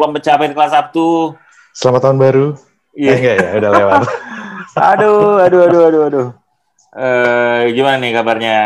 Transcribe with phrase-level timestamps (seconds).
[0.00, 1.36] Gua pencapaian kelas Sabtu.
[1.76, 2.46] Selamat tahun baru.
[2.96, 3.12] Iya.
[3.12, 4.00] Eh, enggak ya, udah lewat.
[4.96, 6.28] Aduh, aduh, aduh, aduh, aduh.
[6.96, 8.56] Eh, gimana nih kabarnya?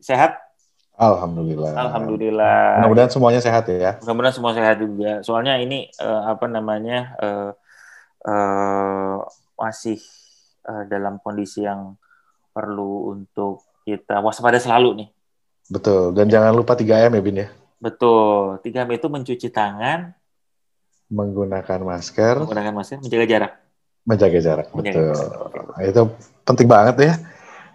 [0.00, 0.40] Sehat?
[0.96, 1.74] Alhamdulillah.
[1.74, 2.80] Alhamdulillah.
[2.80, 4.00] Mudah-mudahan semuanya sehat ya.
[4.00, 5.20] Mudah-mudahan semua sehat juga.
[5.20, 7.50] Soalnya ini eh, apa namanya eh,
[8.24, 9.16] eh,
[9.58, 10.00] masih
[10.64, 11.98] eh, dalam kondisi yang
[12.56, 15.08] perlu untuk kita waspada selalu nih.
[15.68, 16.16] Betul.
[16.16, 17.48] Dan jangan lupa 3M ya, Bin ya.
[17.82, 18.64] Betul.
[18.64, 20.14] 3M itu mencuci tangan,
[21.12, 23.52] Menggunakan masker, menggunakan masker, menjaga jarak.
[24.04, 24.66] menjaga jarak.
[24.72, 25.88] Menjaga Betul.
[25.88, 26.02] Itu
[26.44, 27.14] penting banget ya.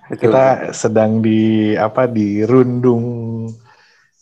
[0.09, 0.29] Betul.
[0.29, 3.05] Kita sedang di apa di rundung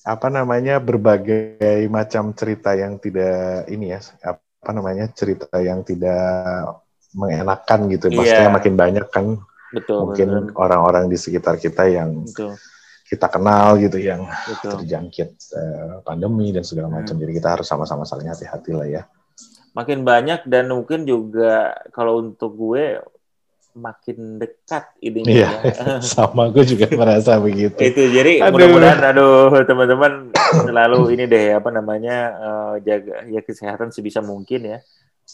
[0.07, 6.67] apa namanya berbagai macam cerita yang tidak ini ya apa namanya cerita yang tidak
[7.15, 8.11] mengenakan gitu.
[8.11, 8.15] Iya.
[8.19, 9.25] Maksudnya makin banyak kan
[9.71, 12.55] betul, mungkin betul, orang-orang di sekitar kita yang betul,
[13.07, 14.77] kita kenal gitu yang betul.
[14.77, 17.15] terjangkit eh, pandemi dan segala macam.
[17.15, 17.23] Hmm.
[17.23, 19.03] Jadi kita harus sama-sama saling hati-hati lah ya.
[19.71, 22.99] Makin banyak dan mungkin juga kalau untuk gue
[23.77, 25.31] makin dekat ininya.
[25.31, 25.97] Iya, ya.
[26.17, 27.77] sama gue juga merasa begitu.
[27.77, 30.33] itu jadi mudah-mudahan aduh teman-teman
[30.67, 34.79] selalu ini deh apa namanya eh, jaga ya kesehatan sebisa mungkin ya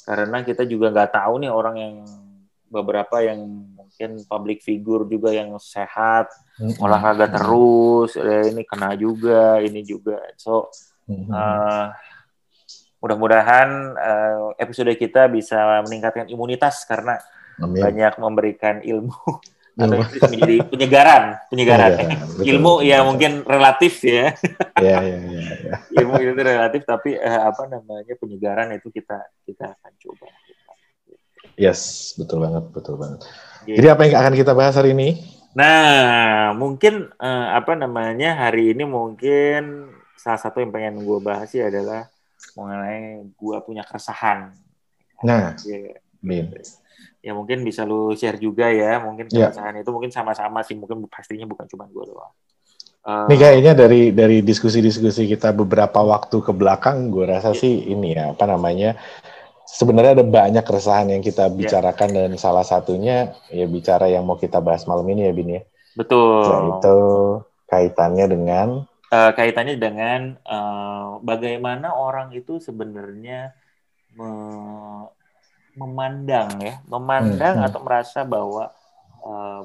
[0.03, 1.95] karena kita juga nggak tahu nih orang yang
[2.67, 3.39] beberapa yang
[3.93, 6.25] mungkin public figure juga yang sehat
[6.57, 6.81] Mm-mm.
[6.81, 10.73] olahraga terus eh, ini kena juga ini juga so
[11.05, 11.29] Mm-mm.
[11.29, 11.85] eh,
[12.97, 17.21] mudah-mudahan eh, episode kita bisa meningkatkan imunitas karena
[17.61, 17.85] Amin.
[17.85, 19.13] banyak memberikan ilmu
[19.77, 23.07] atau menjadi penyegaran penyegaran Penyegaran, betul, ilmu betul, ya betul.
[23.13, 24.25] mungkin relatif ya
[24.81, 25.73] Iya, iya, iya, iya.
[26.01, 30.25] ilmu itu relatif tapi eh, apa namanya penyegaran itu kita kita akan coba
[31.55, 33.21] Yes, betul banget, betul banget.
[33.63, 35.09] Jadi, Jadi apa yang akan kita bahas hari ini?
[35.53, 39.85] nah mungkin eh, apa namanya hari ini mungkin
[40.17, 42.09] salah satu yang pengen gue bahas sih adalah
[42.57, 44.49] mengenai gue punya keresahan
[45.21, 45.93] Nah, ya,
[46.25, 46.57] Bin.
[47.21, 49.53] ya mungkin bisa lu share juga ya mungkin Ya.
[49.53, 52.33] keresahan itu mungkin sama-sama sih mungkin pastinya bukan cuma gue doang
[53.03, 57.59] Eh, Ini kayaknya dari dari diskusi-diskusi kita beberapa waktu ke belakang, gue rasa Iya.
[57.59, 58.95] sih ini ya apa namanya.
[59.73, 61.57] Sebenarnya ada banyak keresahan yang kita Iya.
[61.59, 63.17] bicarakan dan salah satunya
[63.49, 65.61] ya bicara yang mau kita bahas malam ini ya Bin ya.
[65.97, 66.95] betul Yaitu
[67.71, 68.67] kaitannya dengan
[69.13, 73.53] Eh, kaitannya dengan eh, bagaimana orang itu sebenarnya
[74.17, 75.09] me-
[75.73, 77.67] memandang ya, memandang Hmm, hmm.
[77.69, 78.63] atau merasa bahwa
[79.25, 79.61] eh,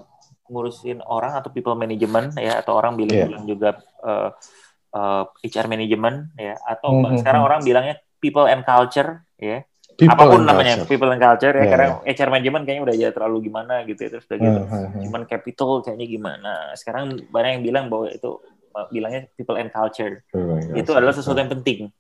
[0.52, 3.26] ngurusin orang atau people management ya atau orang bilang, Iya.
[3.28, 3.69] bilang juga
[4.04, 4.30] eh,
[4.96, 7.48] eh, HR management ya atau Hmm, hmm, sekarang hmm.
[7.48, 9.64] orang bilangnya people and culture ya
[9.98, 10.88] people apa pun namanya culture.
[10.88, 14.10] people and culture ya Iya, karena HR management kayaknya udah ya terlalu gimana gitu ya
[14.14, 15.03] terus udah gitu Hmm, hmm, hmm.
[15.04, 18.31] cuman capital kayaknya gimana sekarang banyak yang bilang bahwa itu
[18.88, 20.22] bilangnya people and culture
[20.72, 21.91] itu adalah sesuatu yang penting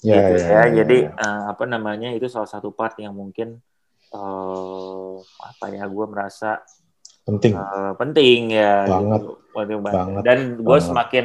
[0.00, 1.16] ya, gitu ya, ya, ya, jadi ya.
[1.16, 3.64] uh, apa namanya itu salah satu part yang mungkin
[4.12, 6.60] uh, apa ya gue merasa
[7.24, 7.52] penting.
[7.54, 9.20] uh, penting ya Banget.
[9.22, 9.32] gitu.
[9.50, 10.22] Penting banget.
[10.22, 11.24] Dan gue semakin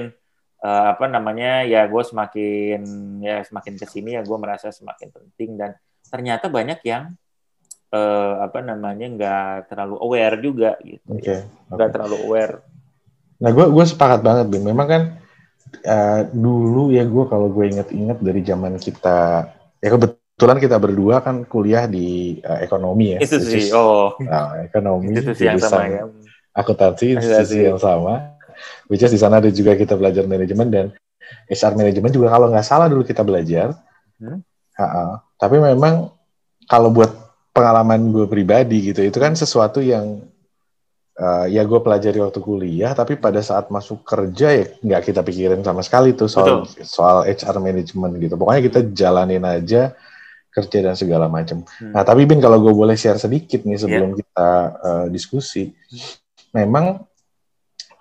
[0.61, 2.81] uh, apa namanya ya gue semakin
[3.19, 5.71] ya semakin ke sini ya gue merasa semakin penting dan
[6.05, 7.17] ternyata banyak yang
[7.91, 11.35] uh, apa namanya nggak terlalu aware juga gitu Oke.
[11.73, 11.93] nggak oke.
[11.95, 12.55] terlalu aware
[13.35, 14.63] Nah, gue gue sepakat banget, Bim.
[14.63, 15.01] Memang kan
[15.83, 19.51] eh, dulu ya gue kalau gue inget-inget dari zaman kita,
[19.83, 23.19] ya kebetulan kita berdua kan kuliah di eh, ekonomi ya.
[23.19, 26.07] itu sih is- oh Nah, ekonomi itu sih yang sama ya
[26.55, 27.05] akuntansi Akuntansi.
[27.19, 28.34] institusi yang sama.
[28.87, 30.85] Which is di sana ada juga kita belajar manajemen dan
[31.49, 33.73] HR manajemen juga kalau nggak salah dulu kita belajar.
[34.21, 34.41] Hmm.
[34.77, 35.23] Ha-ha.
[35.39, 36.11] Tapi memang
[36.69, 37.11] kalau buat
[37.55, 40.25] pengalaman gue pribadi gitu, itu kan sesuatu yang
[41.15, 45.63] eh, ya gue pelajari waktu kuliah, tapi pada saat masuk kerja ya nggak kita pikirin
[45.63, 48.35] sama sekali tuh soal soal HR manajemen gitu.
[48.35, 49.95] Pokoknya kita jalanin aja
[50.55, 51.67] kerja dan segala macam.
[51.67, 51.91] Hmm.
[51.91, 55.71] Nah, tapi Bin kalau gue boleh share sedikit nih sebelum kita eh, diskusi,
[56.55, 57.03] memang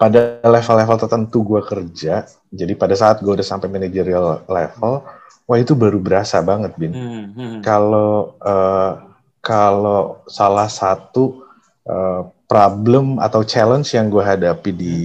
[0.05, 5.01] pada level-level tertentu gue kerja, jadi pada saat gue udah sampai managerial level,
[5.49, 6.93] wah itu baru berasa banget, Bin.
[6.93, 7.59] Hmm, hmm.
[7.65, 8.93] Kalau eh,
[9.41, 11.49] kalau salah satu
[11.89, 14.97] eh, problem atau challenge yang gue hadapi di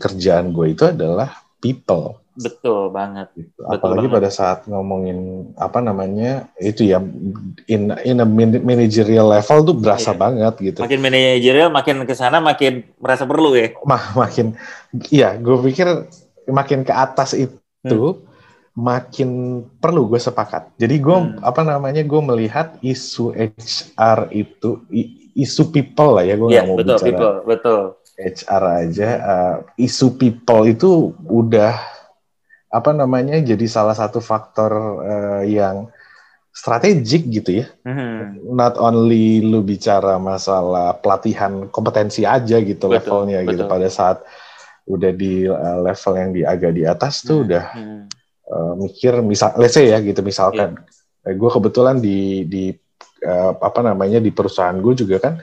[0.00, 2.16] kerjaan gue itu adalah people.
[2.38, 3.58] Betul banget gitu.
[3.58, 4.16] Betul Apalagi banget.
[4.16, 5.18] pada saat ngomongin
[5.54, 7.02] apa namanya itu ya
[7.66, 10.18] in in a man- managerial level tuh berasa Iya.
[10.18, 10.78] banget gitu.
[10.80, 14.54] makin manajerial makin ke sana makin merasa perlu ya Mah makin
[15.08, 16.06] iya, gue pikir
[16.46, 18.18] makin ke atas itu Hmm.
[18.74, 19.30] makin
[19.76, 20.74] perlu gue sepakat.
[20.76, 21.38] Jadi gue Hmm.
[21.40, 24.82] apa namanya gue melihat isu HR itu
[25.34, 27.80] isu people lah ya gue nggak mau betul bicara people betul
[28.18, 30.90] HR aja uh, isu people itu
[31.22, 31.78] udah
[32.68, 35.88] apa namanya jadi salah satu faktor uh, yang
[36.52, 37.66] strategik gitu ya.
[37.86, 38.50] Mm-hmm.
[38.52, 43.48] Not only lu bicara masalah pelatihan kompetensi aja gitu betul, levelnya gitu.
[43.54, 43.58] betul.
[43.64, 44.18] gitu pada saat
[44.88, 47.46] udah di uh, level yang di agak di atas tuh mm-hmm.
[47.46, 47.64] udah
[48.48, 50.80] uh, mikir misal let's say ya gitu misalkan
[51.22, 51.34] yeah.
[51.36, 52.64] gue kebetulan di di
[53.22, 55.34] uh, apa namanya di perusahaan gue juga kan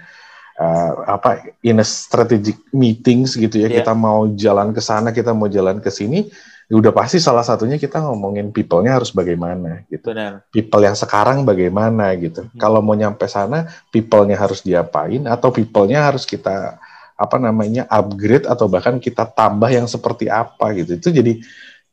[0.57, 3.85] uh, apa in a strategic meetings gitu ya yeah.
[3.85, 6.25] kita mau jalan ke sana kita mau jalan ke sini
[6.65, 10.49] ya udah pasti salah satunya kita ngomongin people-nya harus bagaimana gitu Benar.
[10.49, 12.57] people yang sekarang bagaimana gitu hmm.
[12.57, 16.81] kalau mau nyampe sana people-nya harus diapain atau people-nya harus kita
[17.15, 21.33] apa namanya upgrade atau bahkan kita tambah yang seperti apa gitu itu jadi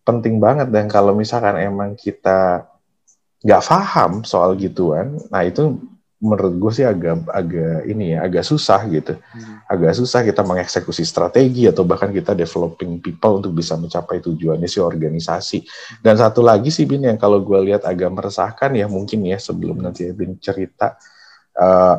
[0.02, 2.66] penting banget dan kalau misalkan emang kita
[3.44, 5.78] nggak paham soal gituan nah itu
[6.22, 9.66] menurut gue sih agak agak ini ya agak susah gitu hmm.
[9.66, 14.78] agak susah kita mengeksekusi strategi atau bahkan kita developing people untuk bisa mencapai tujuannya si
[14.78, 15.66] organisasi
[15.98, 19.82] dan satu lagi sih bin yang kalau gue lihat agak meresahkan ya mungkin ya sebelum
[19.82, 20.94] nanti bin cerita
[21.58, 21.98] uh,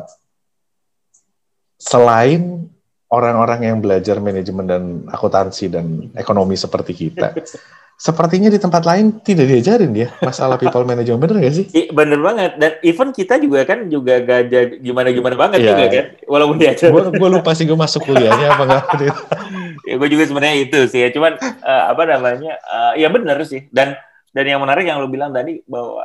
[1.76, 2.73] selain
[3.14, 7.30] orang-orang yang belajar manajemen dan akuntansi dan ekonomi seperti kita
[7.94, 11.66] sepertinya di tempat lain tidak diajarin dia masalah people management bener gak sih?
[11.94, 15.84] Bener banget dan even kita juga kan juga gak jadi gimana gimana banget ya, juga
[15.86, 16.90] kan walaupun diajar.
[16.90, 18.84] Gue gue lupa sih gue masuk kuliahnya apa enggak?
[19.88, 23.70] ya gue juga sebenarnya itu sih ya cuman uh, apa namanya uh, ya bener sih
[23.70, 23.94] dan
[24.34, 26.02] dan yang menarik yang lu bilang tadi bahwa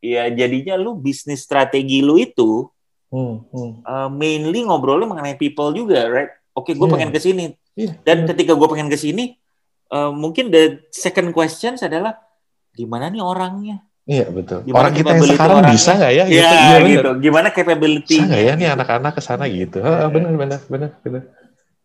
[0.00, 2.70] ya jadinya lu bisnis strategi lu itu
[3.10, 3.70] hmm, hmm.
[3.84, 6.30] Uh, mainly ngobrolnya mengenai people juga right?
[6.54, 6.94] Oke gue yeah.
[6.96, 7.44] pengen ke sini
[7.78, 7.94] yeah.
[8.02, 9.38] dan ketika gue pengen ke sini
[9.90, 12.18] uh, mungkin the second question adalah
[12.74, 13.82] gimana nih orangnya?
[14.10, 14.66] Iya betul.
[14.66, 15.74] Gimana orang kita yang sekarang orangnya?
[15.76, 16.24] bisa nggak ya?
[16.26, 16.42] Gitu.
[16.42, 17.10] Ya, ya gitu.
[17.22, 18.16] Gimana capability?
[18.18, 19.78] Bisa nggak ya nih anak-anak ke sana gitu?
[19.84, 21.22] Oh, benar benar benar benar.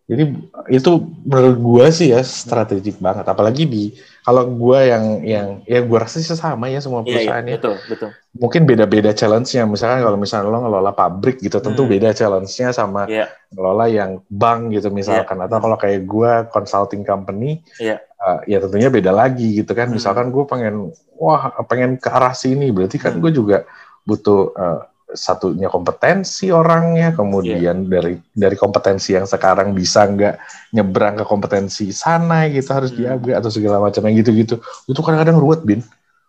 [0.06, 0.38] Jadi
[0.70, 0.92] itu
[1.26, 3.26] menurut gue sih ya strategik banget.
[3.26, 3.90] Apalagi di
[4.22, 7.76] kalau gue yang yang ya gue rasa sih sama ya semua perusahaan iya, iya, betul
[7.90, 8.10] betul.
[8.38, 9.66] Mungkin beda-beda challenge-nya.
[9.66, 11.92] Misalkan kalau misalnya lo ngelola pabrik gitu, tentu hmm.
[11.98, 13.34] beda challenge-nya sama yeah.
[13.50, 15.42] ngelola yang bank gitu misalkan.
[15.42, 15.50] Yeah.
[15.50, 17.98] Atau kalau kayak gue consulting company, yeah.
[18.22, 19.90] uh, ya tentunya beda lagi gitu kan.
[19.90, 19.98] Hmm.
[19.98, 23.22] Misalkan gue pengen wah pengen ke arah sini, berarti kan hmm.
[23.26, 23.58] gue juga
[24.06, 27.92] butuh uh, satunya kompetensi orangnya, kemudian yeah.
[27.92, 30.36] dari dari kompetensi yang sekarang bisa nggak
[30.74, 33.00] nyebrang ke kompetensi sana gitu harus hmm.
[33.00, 34.58] diambil atau segala macam yang gitu-gitu.
[34.90, 35.86] Itu kadang-kadang ruwet bin.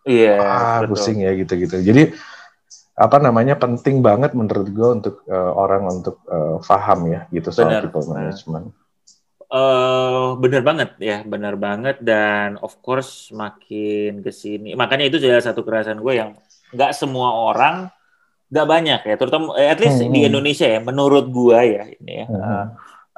[0.07, 0.39] Iya.
[0.39, 1.81] Yeah, ah, pusing ya gitu-gitu.
[1.81, 2.15] Jadi
[2.97, 7.69] apa namanya penting banget menurut gue untuk uh, orang untuk uh, paham ya gitu soal
[7.69, 7.83] bener.
[7.85, 8.73] people management.
[9.47, 15.39] Uh, bener banget ya, bener banget dan of course makin ke sini, makanya itu salah
[15.39, 16.35] satu kerasan gue yang
[16.75, 17.87] nggak semua orang
[18.47, 20.13] nggak banyak ya, terutama eh, at least hmm.
[20.13, 22.27] di Indonesia ya, menurut gua ya ini ya.
[22.27, 22.39] Hmm.
[22.39, 22.65] Uh,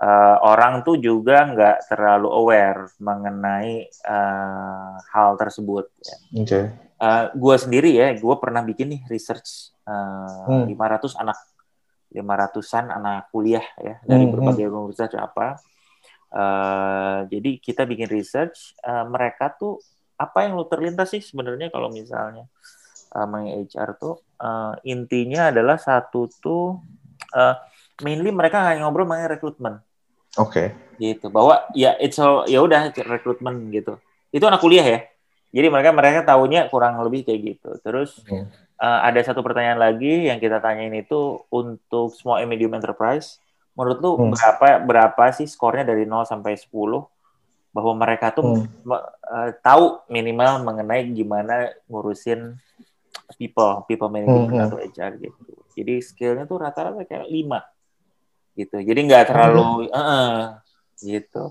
[0.02, 5.86] uh, orang tuh juga nggak terlalu aware mengenai uh, hal tersebut.
[6.02, 6.18] Ya.
[6.42, 6.64] Okay.
[7.00, 10.74] Uh, gua sendiri ya, gua pernah bikin nih research uh, hmm.
[10.74, 11.38] 500 anak
[12.10, 14.34] 500-an anak kuliah ya dari hmm.
[14.34, 14.74] berbagai hmm.
[14.74, 15.62] universitas apa.
[16.30, 19.82] Uh, jadi kita bikin research, uh, mereka tuh
[20.20, 22.46] apa yang lu terlintas sih sebenarnya kalau misalnya
[23.16, 26.80] uh, mengenai HR tuh uh, intinya adalah satu tuh
[27.36, 27.56] uh,
[28.02, 29.84] mainly mereka hanya ngobrol mengenai rekrutmen.
[30.40, 30.74] Oke.
[30.74, 31.14] Okay.
[31.16, 31.28] Gitu.
[31.32, 34.00] Bahwa ya it's all ya udah rekrutmen gitu.
[34.32, 35.00] Itu anak kuliah ya.
[35.50, 37.70] Jadi mereka mereka tahunya kurang lebih kayak gitu.
[37.82, 38.46] Terus hmm.
[38.78, 43.42] uh, ada satu pertanyaan lagi yang kita tanyain itu untuk small and medium enterprise.
[43.74, 44.32] Menurut lu hmm.
[44.36, 46.70] berapa berapa sih skornya dari 0 sampai 10
[47.70, 48.90] bahwa mereka tuh hmm.
[48.90, 52.58] uh, tahu minimal mengenai gimana ngurusin
[53.38, 54.66] people, people management mm -hmm.
[54.66, 55.42] atau HR gitu.
[55.78, 57.62] Jadi skillnya tuh rata-rata kayak lima
[58.58, 58.82] gitu.
[58.82, 60.00] Jadi nggak terlalu mm -hmm.
[60.00, 60.44] uh,
[61.04, 61.44] gitu.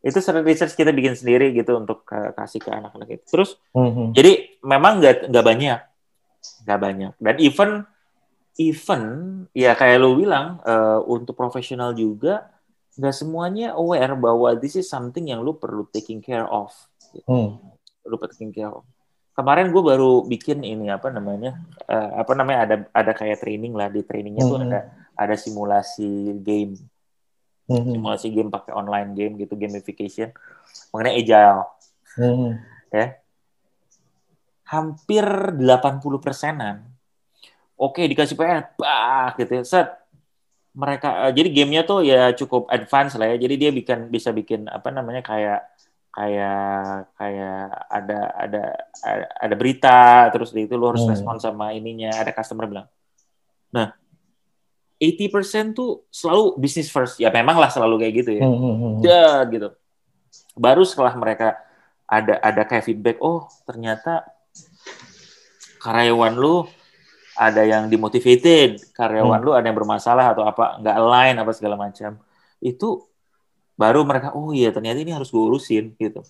[0.00, 3.24] Itu sering research kita bikin sendiri gitu untuk uh, kasih ke anak-anak itu.
[3.26, 4.06] Terus mm -hmm.
[4.16, 4.32] jadi
[4.64, 5.80] memang nggak nggak banyak,
[6.64, 7.12] nggak banyak.
[7.20, 7.70] Dan even
[8.56, 9.02] even
[9.52, 12.48] ya kayak lo bilang uh, untuk profesional juga
[12.96, 16.72] nggak semuanya aware bahwa this is something yang lu perlu taking care of.
[17.12, 17.28] Gitu.
[17.28, 17.60] Hmm.
[18.08, 18.88] Lu perlu taking care of
[19.36, 23.92] kemarin gue baru bikin ini apa namanya uh, apa namanya ada ada kayak training lah.
[23.92, 24.60] Di trainingnya mm -hmm.
[24.64, 24.80] tuh ada
[25.12, 26.80] ada simulasi game.
[27.68, 27.92] Mm -hmm.
[28.00, 30.32] simulasi game pakai online game gitu gamification.
[30.90, 31.62] Mengenai agile.
[32.16, 32.50] Mm -hmm.
[32.96, 33.06] ya.
[34.66, 35.24] Hampir
[35.54, 36.88] 80 persenan.
[37.76, 39.62] Oke dikasih PR bah gitu ya.
[39.68, 39.88] Set.
[40.76, 43.36] Mereka uh, jadi gamenya tuh ya cukup advance lah ya.
[43.36, 45.76] Jadi dia bikin bisa bikin apa namanya kayak
[46.16, 47.60] kayak kayak
[47.92, 48.62] ada ada
[49.36, 51.12] ada berita terus itu lo harus hmm.
[51.12, 52.88] respon sama ininya ada customer bilang
[53.68, 53.92] nah
[54.96, 58.92] 80% tuh selalu business first ya memang lah selalu kayak gitu ya hmm, hmm, hmm.
[59.04, 59.44] hmm.
[59.52, 59.68] gitu
[60.56, 61.60] baru setelah mereka
[62.08, 64.24] ada ada kayak feedback oh ternyata
[65.84, 66.64] karyawan lu
[67.36, 69.46] ada yang dimotivated karyawan hmm.
[69.46, 72.16] lu ada yang bermasalah atau apa nggak align apa segala macam
[72.64, 73.04] itu
[73.76, 76.24] baru mereka oh iya ternyata ini harus gue urusin gitu.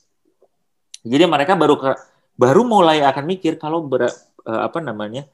[1.07, 1.95] Jadi mereka baru ke,
[2.35, 4.11] baru mulai akan mikir kalau ber,
[4.45, 5.25] uh, apa namanya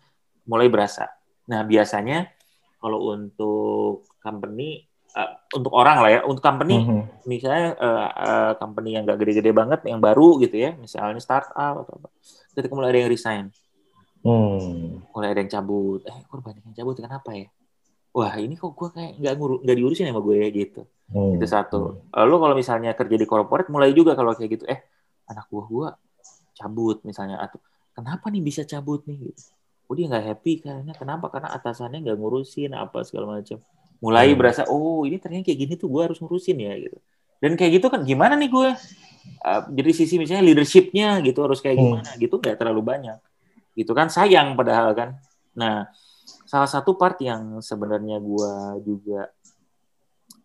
[0.45, 1.09] mulai berasa.
[1.49, 2.29] Nah biasanya
[2.77, 4.85] kalau untuk company
[5.17, 7.03] uh, untuk orang lah ya untuk company mm-hmm.
[7.25, 11.97] misalnya uh, uh, company yang gak gede-gede banget yang baru gitu ya misalnya startup atau
[11.97, 12.09] apa
[12.53, 13.47] ketika mulai ada yang resign.
[14.23, 15.03] Hmm.
[15.11, 16.07] mulai ada yang cabut.
[16.07, 16.95] Eh kok banyak yang cabut?
[16.95, 17.51] Kenapa ya
[18.13, 20.81] wah ini kok gue kayak nggak ngurus nggak diurusin sama gue ya gitu
[21.13, 21.41] hmm.
[21.41, 22.13] itu satu hmm.
[22.13, 24.85] lalu kalau misalnya kerja di corporate mulai juga kalau kayak gitu eh
[25.29, 25.89] anak buah gue
[26.53, 27.59] cabut misalnya atau
[27.97, 29.43] kenapa nih bisa cabut nih gitu
[29.89, 33.59] oh dia nggak happy karena kenapa karena atasannya nggak ngurusin apa segala macam
[34.03, 34.39] mulai hmm.
[34.39, 36.99] berasa oh ini ternyata kayak gini tuh gue harus ngurusin ya gitu
[37.43, 38.69] dan kayak gitu kan gimana nih gue
[39.47, 41.85] uh, jadi sisi misalnya leadershipnya gitu harus kayak hmm.
[41.87, 42.21] gimana hmm.
[42.21, 43.19] gitu nggak terlalu banyak
[43.73, 45.17] gitu kan sayang padahal kan
[45.57, 45.89] nah
[46.53, 48.55] salah satu part yang sebenarnya gue
[48.85, 49.33] juga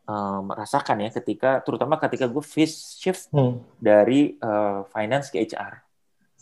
[0.07, 3.59] um, rasakan ya ketika terutama ketika gue face shift hmm.
[3.75, 5.83] dari uh, finance ke HR.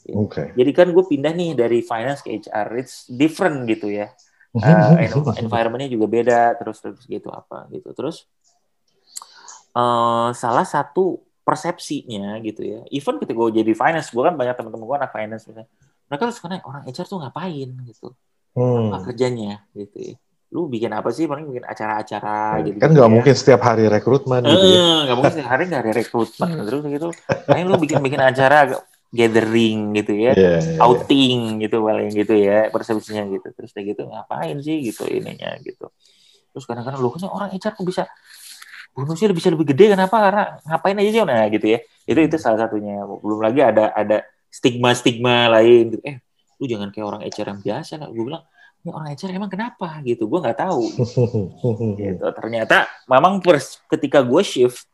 [0.05, 0.53] Okay.
[0.53, 4.13] Jadi kan gue pindah nih dari finance ke HR, it's different gitu ya
[4.61, 8.29] uh, environmentnya juga beda terus terus gitu apa gitu terus
[9.75, 14.85] uh, salah satu persepsinya gitu ya even ketika gue jadi finance gue kan banyak teman-teman
[14.87, 15.67] gue anak finance misalnya
[16.07, 18.07] mereka tuh suka orang HR tuh ngapain gitu
[18.55, 18.89] hmm.
[18.89, 20.15] apa kerjanya gitu ya
[20.55, 23.11] lu bikin apa sih paling bikin acara-acara gitu kan nggak ya.
[23.11, 27.07] mungkin setiap hari rekrutmen gitu ya nggak mungkin setiap hari nggak ada rekrutmen terus gitu
[27.43, 28.71] paling lu bikin bikin acara
[29.15, 31.61] gathering gitu ya, yeah, yeah, outing yeah.
[31.63, 33.47] gitu paling gitu ya persepsinya gitu.
[33.55, 35.87] Terus kayak gitu ngapain sih gitu ininya gitu.
[36.51, 38.03] Terus kadang-kadang lu kan orang HR kok bisa
[38.91, 40.15] bonusnya bisa lebih gede kenapa?
[40.19, 41.79] Karena ngapain aja sih nah gitu ya.
[42.03, 42.99] Itu itu salah satunya.
[43.07, 46.03] Belum lagi ada ada stigma-stigma lain gitu.
[46.03, 46.19] Eh,
[46.59, 48.07] lu jangan kayak orang HR yang biasa lah.
[48.11, 48.43] Gue bilang,
[48.85, 50.29] ini orang HR emang kenapa gitu?
[50.29, 50.83] Gue nggak tahu.
[52.01, 52.25] gitu.
[52.35, 53.41] Ternyata memang
[53.89, 54.87] ketika gue shift,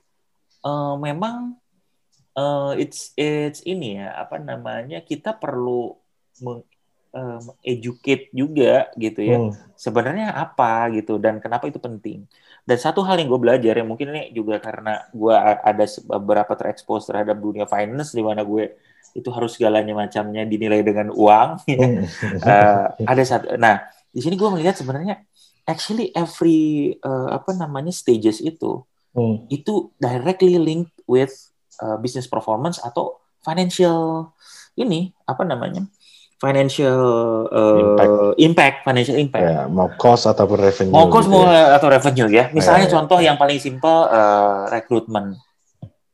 [0.66, 1.62] uh, memang
[2.36, 5.96] uh, it's it's ini ya apa namanya kita perlu
[6.44, 6.64] meng,
[7.12, 9.76] um, educate juga gitu ya hmm.
[9.76, 12.26] sebenarnya apa gitu dan kenapa itu penting
[12.64, 17.10] dan satu hal yang gue belajar ya mungkin ini juga karena gue ada beberapa terekspos
[17.10, 18.72] terhadap dunia finance di mana gue
[19.12, 21.88] itu harus segalanya macamnya dinilai dengan uang ya.
[22.46, 25.24] uh, ada satu nah di sini gue melihat sebenarnya
[25.68, 28.84] actually every uh, apa namanya stages itu
[29.16, 29.48] hmm.
[29.52, 31.32] itu directly linked with
[31.84, 34.32] uh, business performance atau financial
[34.80, 35.86] ini apa namanya
[36.42, 36.98] financial
[37.54, 38.12] uh, impact.
[38.42, 41.78] impact financial impact ya, mau cost ataupun revenue mau cost gitu mau ya.
[41.78, 43.26] atau revenue ya misalnya ya, contoh ya.
[43.32, 45.38] yang paling simple uh, rekrutmen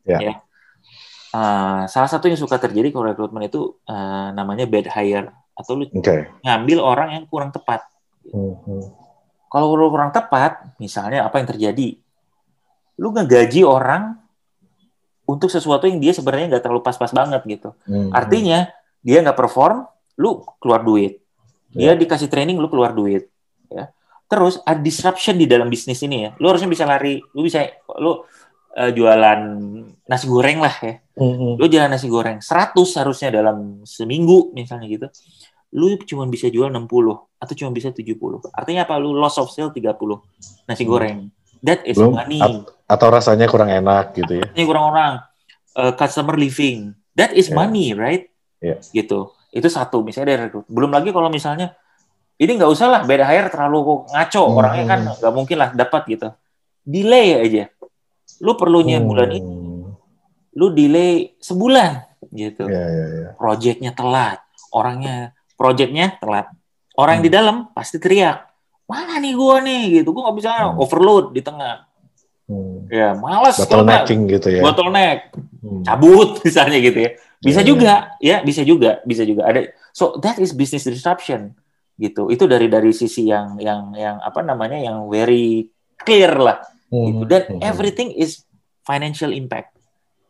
[0.04, 0.34] ya, ya.
[1.38, 5.86] Uh, salah satu yang suka terjadi kalau rekrutmen itu uh, namanya bad hire atau lu
[5.94, 6.34] okay.
[6.42, 7.86] ngambil orang yang kurang tepat
[8.26, 8.86] hmm, hmm.
[9.46, 11.94] kalau lu kurang tepat misalnya apa yang terjadi
[12.98, 14.18] lu ngegaji orang
[15.28, 17.76] untuk sesuatu yang dia sebenarnya nggak terlalu pas-pas banget gitu.
[17.84, 18.10] Hmm.
[18.16, 18.72] Artinya
[19.04, 19.84] dia nggak perform,
[20.16, 21.20] lu keluar duit.
[21.76, 21.96] Dia yeah.
[22.00, 23.28] dikasih training, lu keluar duit.
[23.68, 23.92] Ya.
[24.32, 26.32] Terus ada disruption di dalam bisnis ini ya.
[26.40, 27.68] Lu harusnya bisa lari, lu bisa
[28.00, 28.24] lu
[28.78, 29.40] uh, jualan
[30.06, 31.02] nasi goreng lah ya.
[31.18, 31.58] Hmm.
[31.58, 35.08] Lu jualan nasi goreng 100 harusnya dalam seminggu misalnya gitu.
[35.74, 36.86] Lu cuma bisa jual 60
[37.42, 38.14] atau cuma bisa 70.
[38.54, 38.96] Artinya apa?
[39.02, 39.98] Lu loss of sale 30
[40.70, 40.90] nasi hmm.
[40.90, 41.18] goreng.
[41.66, 42.40] That is Belum, money.
[42.86, 44.48] atau rasanya kurang enak gitu ya.
[44.54, 45.14] Ini kurang orang.
[45.74, 46.94] Uh, customer living.
[47.18, 47.58] That is yeah.
[47.58, 48.30] money, right?
[48.62, 48.78] Yeah.
[48.94, 49.34] Gitu.
[49.50, 50.06] Itu satu.
[50.06, 51.74] Misalnya dari Belum lagi kalau misalnya
[52.38, 54.58] ini nggak usah lah beda hire terlalu ngaco hmm.
[54.58, 56.30] orangnya kan nggak mungkin lah dapat gitu.
[56.86, 57.74] Delay aja.
[58.44, 59.08] Lu perlunya hmm.
[59.08, 59.56] bulan ini,
[60.58, 62.66] lu delay sebulan gitu.
[62.70, 63.32] Yeah, yeah, yeah.
[63.38, 66.50] Projectnya telat, orangnya projectnya telat.
[66.98, 67.26] Orang hmm.
[67.26, 68.48] di dalam pasti teriak
[68.88, 70.80] mana nih gue nih gitu gue nggak bisa hmm.
[70.80, 71.84] overload di tengah
[72.48, 72.88] hmm.
[72.88, 75.84] ya malas bottlenecking gitu ya bottleneck hmm.
[75.84, 78.40] cabut misalnya gitu ya bisa yeah, juga yeah.
[78.42, 81.52] ya bisa juga bisa juga ada so that is business disruption
[82.00, 85.68] gitu itu dari dari sisi yang yang yang apa namanya yang very
[86.00, 86.77] clear lah hmm.
[86.92, 87.24] Gitu.
[87.28, 88.48] dan everything is
[88.88, 89.76] financial impact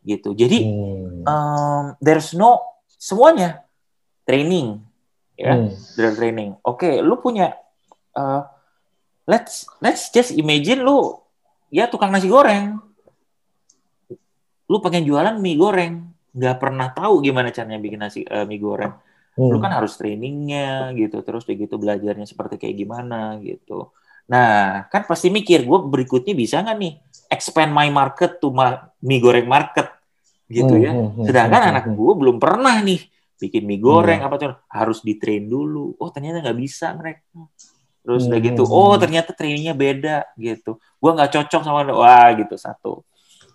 [0.01, 0.33] gitu.
[0.33, 1.27] Jadi hmm.
[1.27, 3.67] um, there's no semuanya
[4.25, 4.81] training
[5.37, 5.53] ya.
[5.53, 5.71] Hmm.
[6.17, 6.57] training.
[6.65, 7.53] Oke okay, lu punya
[8.17, 8.41] uh,
[9.29, 11.13] let's let's just imagine lu
[11.69, 12.81] ya tukang nasi goreng.
[14.67, 16.09] Lu pengen jualan mie goreng.
[16.37, 18.93] Nggak pernah tahu gimana caranya bikin nasi uh, mie goreng.
[19.37, 19.53] Hmm.
[19.53, 21.21] lu kan harus trainingnya gitu.
[21.21, 23.93] Terus begitu belajarnya seperti kayak gimana gitu
[24.27, 26.93] nah kan pasti mikir gue berikutnya bisa nggak nih
[27.31, 29.88] expand my market to ma mie goreng market
[30.48, 30.91] gitu Hmm, ya.
[30.96, 33.03] hmm, hmm, Sedangkan anak gue belum pernah nih
[33.38, 34.27] bikin mie goreng Iya.
[34.27, 35.93] apa tuh harus di train dulu.
[36.01, 37.22] Oh ternyata nggak bisa mereka.
[38.01, 40.79] Terus udah gitu, oh ternyata trainingnya beda gitu.
[40.98, 43.03] Gua nggak cocok sama wah gitu satu.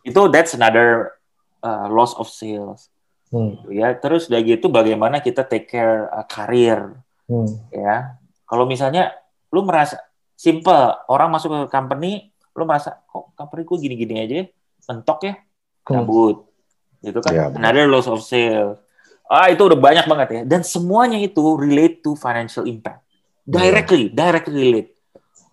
[0.05, 1.17] Itu that's another
[1.65, 2.93] uh, loss of sales.
[3.33, 3.97] Hmm, gitu ya.
[3.97, 6.93] Terus udah gitu bagaimana kita take care uh, karir
[7.27, 7.73] hmm.
[7.73, 8.21] ya.
[8.45, 9.17] Kalau misalnya
[9.49, 9.97] lu merasa
[10.43, 10.75] simple
[11.07, 14.45] orang masuk ke company, lu merasa kok company gue gini-gini aja, ya,
[14.91, 15.35] mentok ya,
[15.87, 16.03] Hmm.
[16.03, 16.37] cabut.
[16.99, 17.31] Gitu kan.
[17.31, 17.71] Iya, benar.
[17.71, 18.83] Another loss of sale.
[19.31, 20.41] Ah, itu udah banyak banget ya.
[20.43, 23.07] Dan semuanya itu relate to financial impact.
[23.43, 24.91] Directly, directly relate.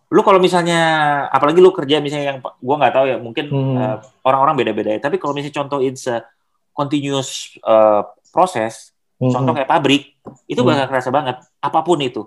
[0.10, 0.82] Lu kalau misalnya,
[1.30, 3.78] apalagi lu kerja misalnya yang, gua nggak tahu ya, mungkin Hmm.
[3.78, 5.00] uh, orang-orang beda-beda ya.
[5.00, 6.26] Tapi kalau misalnya contoh it's a
[6.74, 8.02] continuous uh,
[8.34, 10.16] proses, Hmm, contoh kayak pabrik,
[10.48, 10.70] itu Hmm.
[10.72, 11.38] bakal kerasa banget.
[11.60, 12.24] Apa pun itu.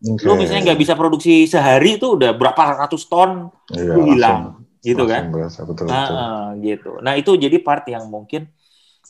[0.00, 0.22] Oke.
[0.22, 4.78] Lu misalnya nggak bisa produksi sehari itu udah berapa ratus ton Iya, lu hilang, langsung-
[4.78, 5.24] gitu langsung kan?
[5.34, 6.16] berasa, betul, Nah, betul.
[6.16, 6.90] eh, gitu.
[7.00, 8.46] Nah itu jadi part yang mungkin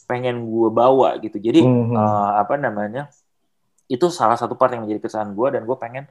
[0.05, 1.37] pengen gue bawa gitu.
[1.37, 1.95] Jadi Hmm, hmm.
[1.95, 3.13] eh, apa namanya?
[3.85, 6.09] Itu salah satu part yang menjadi keresahan gue dan gue pengen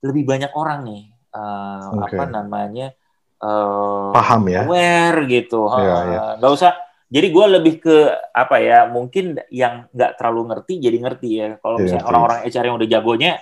[0.00, 1.02] lebih banyak orang nih
[1.32, 2.14] eh, Oke.
[2.14, 2.94] apa namanya
[3.38, 4.62] eh, Paham ya?
[4.62, 5.66] aware gitu.
[5.66, 6.20] Iya, Eh, iya.
[6.38, 6.72] Nggak usah.
[7.10, 7.96] Jadi gue lebih ke
[8.32, 8.86] apa ya?
[8.86, 11.48] Mungkin yang nggak terlalu ngerti jadi ngerti ya.
[11.58, 13.32] Kalau Jadi misalnya orang-orang HR yang udah jagonya,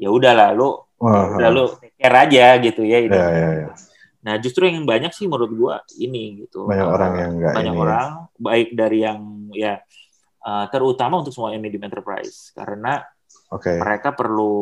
[0.00, 2.98] ya udahlah lu Wah, udah lu take care aja gitu ya.
[3.00, 3.12] ini.
[3.12, 3.68] Iya, iya, iya.
[4.20, 6.64] Nah justru yang banyak sih menurut gua ini gitu.
[6.64, 7.84] Banyak Eh, orang yang nggak banyak ini ya.
[7.84, 9.20] orang baik dari yang
[9.52, 9.74] ya
[10.40, 13.04] eh, terutama untuk semua medium enterprise karena
[13.50, 13.76] Oke.
[13.76, 14.52] mereka perlu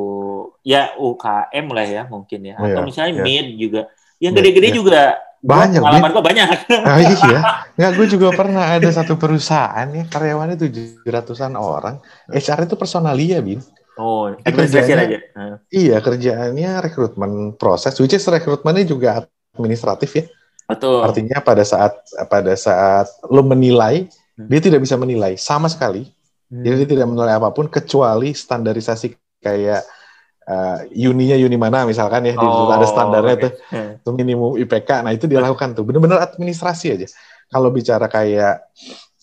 [0.63, 3.23] ya UKM lah ya mungkin ya atau Iya, misalnya iya.
[3.23, 3.81] mid juga
[4.19, 4.75] yang gede-gede iya.
[4.75, 5.03] juga
[5.39, 6.49] Banyak, pengalaman gua banyak
[6.83, 7.41] Ah, iya,
[7.79, 13.39] nggak gue juga pernah ada satu perusahaan ya karyawannya tujuh ratusan orang, HR itu personalia
[13.39, 13.63] bin.
[13.99, 20.25] Oh administrasi kerjanya- aja Iya kerjaannya rekrutmen proses, which is rekrutmennya juga administratif ya.
[20.65, 24.47] betul Artinya pada saat pada saat lo menilai, Hmm.
[24.47, 26.07] dia tidak bisa menilai sama sekali.
[26.47, 26.63] Hmm.
[26.63, 29.83] Jadi dia tidak menilai apa pun kecuali standarisasi kayak
[30.45, 33.43] uh, uninya uni mana misalkan ya, Oh, ada standarnya oke.
[33.43, 33.53] tuh.
[33.99, 35.03] itu minimum IPK.
[35.03, 35.83] Nah, itu dia lakukan tuh.
[35.83, 37.11] Benar-benar administrasi aja.
[37.49, 38.63] Kalau bicara kayak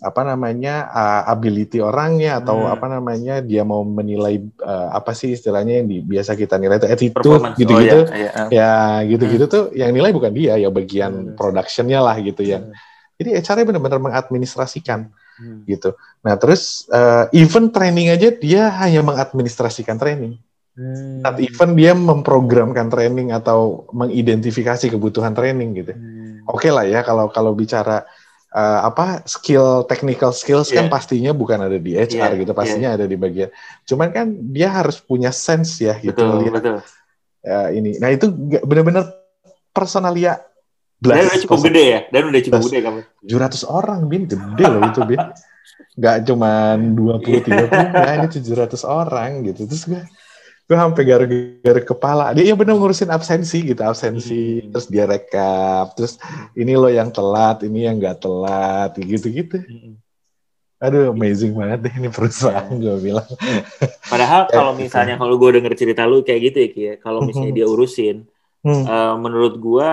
[0.06, 2.74] apa namanya uh, ability orangnya atau Hmm.
[2.78, 6.86] apa namanya dia mau menilai uh, apa sih istilahnya yang di, biasa kita nilai itu
[6.86, 8.00] attitude gitu-gitu.
[8.06, 8.46] Oh, iya, iya.
[8.54, 8.72] Ya,
[9.10, 11.34] gitu-gitu tuh yang nilai bukan dia, ya bagian Hmm.
[11.34, 12.62] productionnya lah gitu ya.
[12.62, 12.70] Hmm.
[13.18, 15.10] Jadi HR-nya benar-benar mengadministrasikan
[15.42, 15.66] Hmm.
[15.66, 15.98] gitu.
[16.22, 20.38] Nah, terus uh, even training aja dia hanya mengadministrasikan training.
[20.76, 21.24] Hmm.
[21.24, 26.44] Not even dia memprogramkan training atau mengidentifikasi kebutuhan training gitu Hmm.
[26.46, 28.04] oke lah ya kalau kalau bicara
[28.56, 30.92] uh, apa skill technical skills kan Iya.
[30.92, 33.52] pastinya bukan ada di HR Iya, gitu pastinya ada di bagian.
[33.84, 36.76] Cuman kan dia harus punya sense ya gitu betul betul.
[37.44, 38.00] uh, ini.
[38.00, 38.32] Nah itu
[38.64, 39.12] benar-benar
[39.76, 40.40] personalia
[40.96, 42.00] dan udah cukup gede ya?
[42.08, 43.00] Dan udah cukup gede kamu?
[43.28, 44.24] 700 orang bin.
[44.32, 45.20] Gede loh itu bin.
[45.96, 49.68] Nggak cuman 20 30 nah ini 700 orang gitu.
[49.68, 50.02] Terus gue
[50.66, 54.74] gue sampai garuk-garuk kepala dia ya benar ngurusin absensi gitu absensi Hmm.
[54.74, 56.18] terus dia rekap terus
[56.54, 60.02] ini lo yang telat ini yang nggak telat gitu gitu Hmm.
[60.76, 62.82] aduh amazing banget deh ini perusahaan Iya.
[62.82, 63.30] gue bilang
[64.12, 67.54] Padahal kalau misalnya kalau gue denger cerita lu kayak gitu ya Ki, ya, kalau misalnya
[67.54, 68.26] dia urusin,
[68.66, 68.82] Hmm.
[68.84, 69.90] eh, menurut gue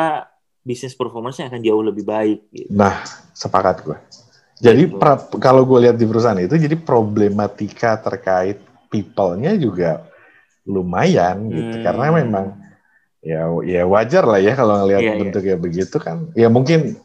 [0.64, 2.48] bisnis performance-nya akan jauh lebih baik.
[2.48, 2.72] Gitu.
[2.72, 3.98] nah sepakat gue
[4.56, 8.56] jadi pra- kalau gue lihat di perusahaan itu jadi problematika terkait
[8.88, 10.08] people-nya juga
[10.62, 11.84] lumayan gitu Hmm.
[11.84, 12.46] karena memang
[13.22, 15.20] ya ya wajar lah ya kalau ngelihat Iya, iya.
[15.22, 16.98] bentuknya begitu kan ya mungkin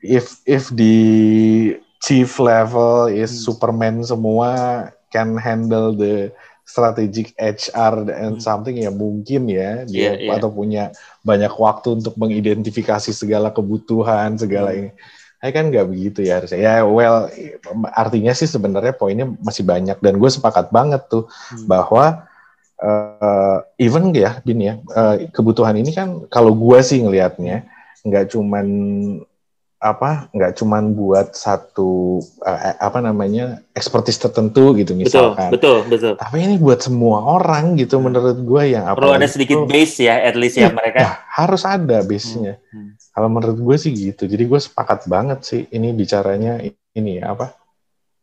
[0.00, 0.96] if if di
[2.00, 3.52] chief level is Hmm.
[3.52, 4.50] superman semua
[5.12, 6.32] can handle the
[6.64, 8.42] strategic HR and Hmm.
[8.42, 10.30] something ya mungkin ya dia Iya, iya.
[10.38, 14.80] atau punya banyak waktu untuk mengidentifikasi segala kebutuhan segala Hmm.
[14.86, 14.92] ini
[15.40, 16.60] Saya kan nggak begitu ya harusnya.
[16.60, 17.32] Ya well,
[17.96, 21.64] artinya sih sebenarnya poinnya masih banyak dan gue sepakat banget tuh Hmm.
[21.64, 22.28] bahwa
[22.80, 27.68] eh, even ya, bin ya, eh, kebutuhan ini kan kalau gue sih ngelihatnya
[28.00, 28.66] nggak cuman
[29.80, 35.00] apa, nggak cuman buat satu eh, apa namanya expertise tertentu gitu betul,
[35.32, 35.48] misalkan.
[35.48, 36.12] betul, betul.
[36.20, 40.20] Tapi ini buat semua orang gitu menurut gue yang Perlu ada sedikit tuh- base ya,
[40.20, 40.98] at least ya Iya, mereka.
[41.00, 42.60] ya, harus ada base-nya.
[42.72, 42.92] Hmm.
[43.10, 44.28] Kalau menurut gue sih gitu.
[44.28, 46.60] Jadi gue sepakat banget sih ini bicaranya
[46.92, 47.56] ini ya apa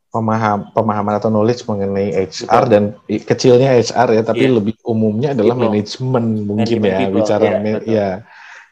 [0.08, 2.72] pemaham pemahaman atau knowledge mengenai HR Betul.
[2.72, 4.56] dan kecilnya HR ya, tapi Iya.
[4.56, 5.68] lebih umumnya adalah People.
[5.70, 7.92] manajemen mungkin ya people, bicara iya, ma- betul.
[7.92, 8.10] ya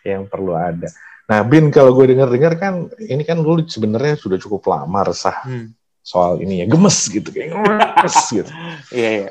[0.06, 0.88] yang perlu ada.
[1.26, 5.74] Nah, Bin kalau gue dengar-dengar kan ini kan lu sebenarnya sudah cukup lama resah Hmm.
[6.00, 8.52] soal ini ya, gemes gitu kayak gemes gitu.
[8.94, 9.30] Iya, iya.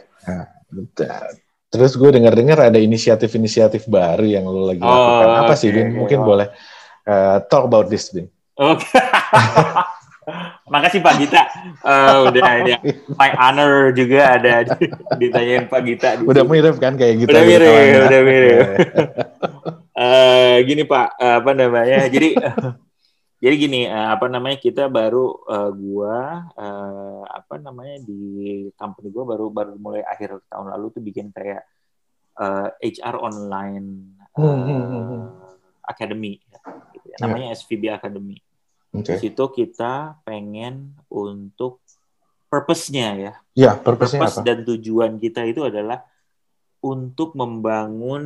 [0.66, 1.30] Bentar.
[1.70, 5.28] Terus gue dengar-dengar ada inisiatif-inisiatif baru yang lu lagi Oh, lakukan.
[5.40, 5.86] Apa sih, oke, Bin?
[5.88, 5.96] oke.
[6.02, 6.46] Mungkin boleh
[7.04, 8.26] uh, talk about this, Bin.
[8.54, 8.86] Oke.
[10.68, 11.42] Makasih Pak Gita.
[11.84, 12.74] Uh, udah ada
[13.14, 14.64] my honor juga ada
[15.20, 16.08] ditanyain Pak Gita.
[16.24, 17.30] Udah mirip kan kayak gitu.
[17.30, 18.66] Udah mirip, udah mirip.
[19.94, 22.08] uh, gini Pak, apa namanya?
[22.08, 22.34] Jadi
[23.44, 24.56] jadi gini, uh, apa namanya?
[24.56, 28.22] Kita baru uh, gua uh, apa namanya di
[28.72, 31.60] company gua baru baru mulai akhir tahun lalu tuh bikin kayak
[32.40, 35.22] uh, HR online uh, hmm, hmm, hmm.
[35.84, 36.40] academy
[36.96, 37.16] gitu ya.
[37.20, 37.56] Namanya yeah.
[37.60, 38.38] SVB Academy.
[38.94, 39.18] Okay.
[39.18, 41.82] Di situ kita pengen untuk
[42.46, 43.32] purpose-nya ya.
[43.58, 44.46] Ya, purpose-nya purpose apa?
[44.46, 46.06] dan tujuan kita itu adalah
[46.78, 48.22] untuk membangun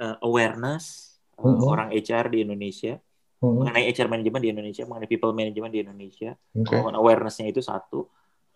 [0.00, 1.60] uh, awareness mm -hmm.
[1.68, 3.54] orang HR di Indonesia mm -hmm.
[3.60, 6.30] mengenai HR management di Indonesia, mengenai people management di Indonesia.
[6.56, 6.80] Okay.
[6.80, 8.08] Membangun awareness-nya itu satu.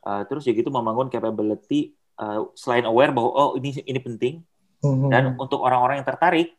[0.03, 4.35] Uh, terus ya gitu membangun capability uh, selain aware bahwa oh ini ini penting
[4.81, 5.11] mm -hmm.
[5.13, 6.59] dan untuk orang-orang yang tertarik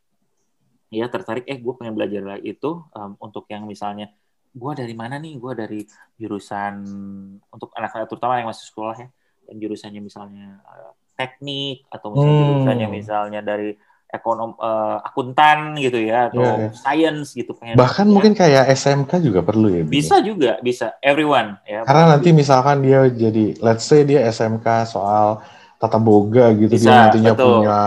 [0.94, 4.14] ya tertarik eh gue pengen belajar itu um, untuk yang misalnya
[4.54, 5.82] gue dari mana nih gue dari
[6.22, 6.74] jurusan
[7.50, 9.10] untuk anak-anak terutama yang masih sekolah ya
[9.50, 12.50] dan jurusannya misalnya uh, teknik atau misalnya hmm.
[12.54, 13.72] jurusannya misalnya dari
[14.14, 16.74] ekonom uh, akuntan gitu ya atau yeah, yeah.
[16.78, 18.14] science gitu pengen bahkan ya.
[18.14, 20.26] mungkin kayak SMK juga perlu ya bisa ya?
[20.30, 25.42] juga bisa everyone ya karena nanti misalkan dia jadi let's say dia SMK soal
[25.82, 27.46] tata boga gitu bisa, dia nantinya betul.
[27.50, 27.80] punya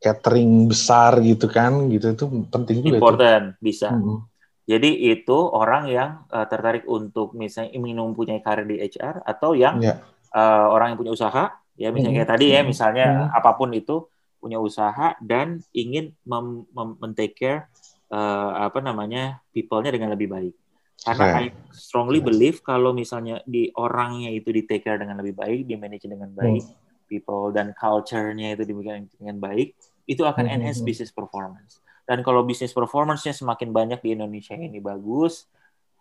[0.00, 3.64] catering besar gitu kan gitu itu penting juga important tuh.
[3.64, 4.29] bisa -hmm.
[4.70, 9.82] Jadi itu orang yang uh, tertarik untuk misalnya ingin mempunyai karir di HR atau yang
[9.82, 9.98] yeah.
[10.30, 10.38] Ya.
[10.38, 13.34] uh, orang yang punya usaha, ya misalnya kayak tadi ya, misalnya mm.
[13.34, 14.06] apa pun itu
[14.38, 17.66] punya usaha dan ingin mem, mem take care
[18.14, 20.54] uh, apa namanya people-nya dengan lebih baik.
[21.00, 25.66] Karena I strongly believe kalau misalnya di orangnya itu di take care dengan lebih baik,
[25.66, 27.08] di manage dengan baik, mm.
[27.10, 29.74] people dan culture-nya itu dibikin dengan baik,
[30.06, 30.88] itu akan hmm, enhance mm -hmm.
[30.94, 31.82] business performance.
[32.10, 35.46] Dan kalau bisnis performance-nya semakin banyak di Indonesia ini bagus,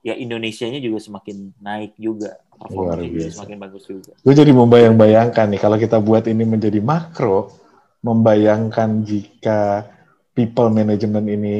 [0.02, 2.41] ya Indonesia-nya juga semakin naik juga.
[2.58, 4.12] Performance juga semakin bagus juga.
[4.26, 7.54] Gue jadi membayang-bayangkan nih, kalau kita buat ini menjadi makro,
[8.02, 9.86] membayangkan jika
[10.34, 11.58] people management ini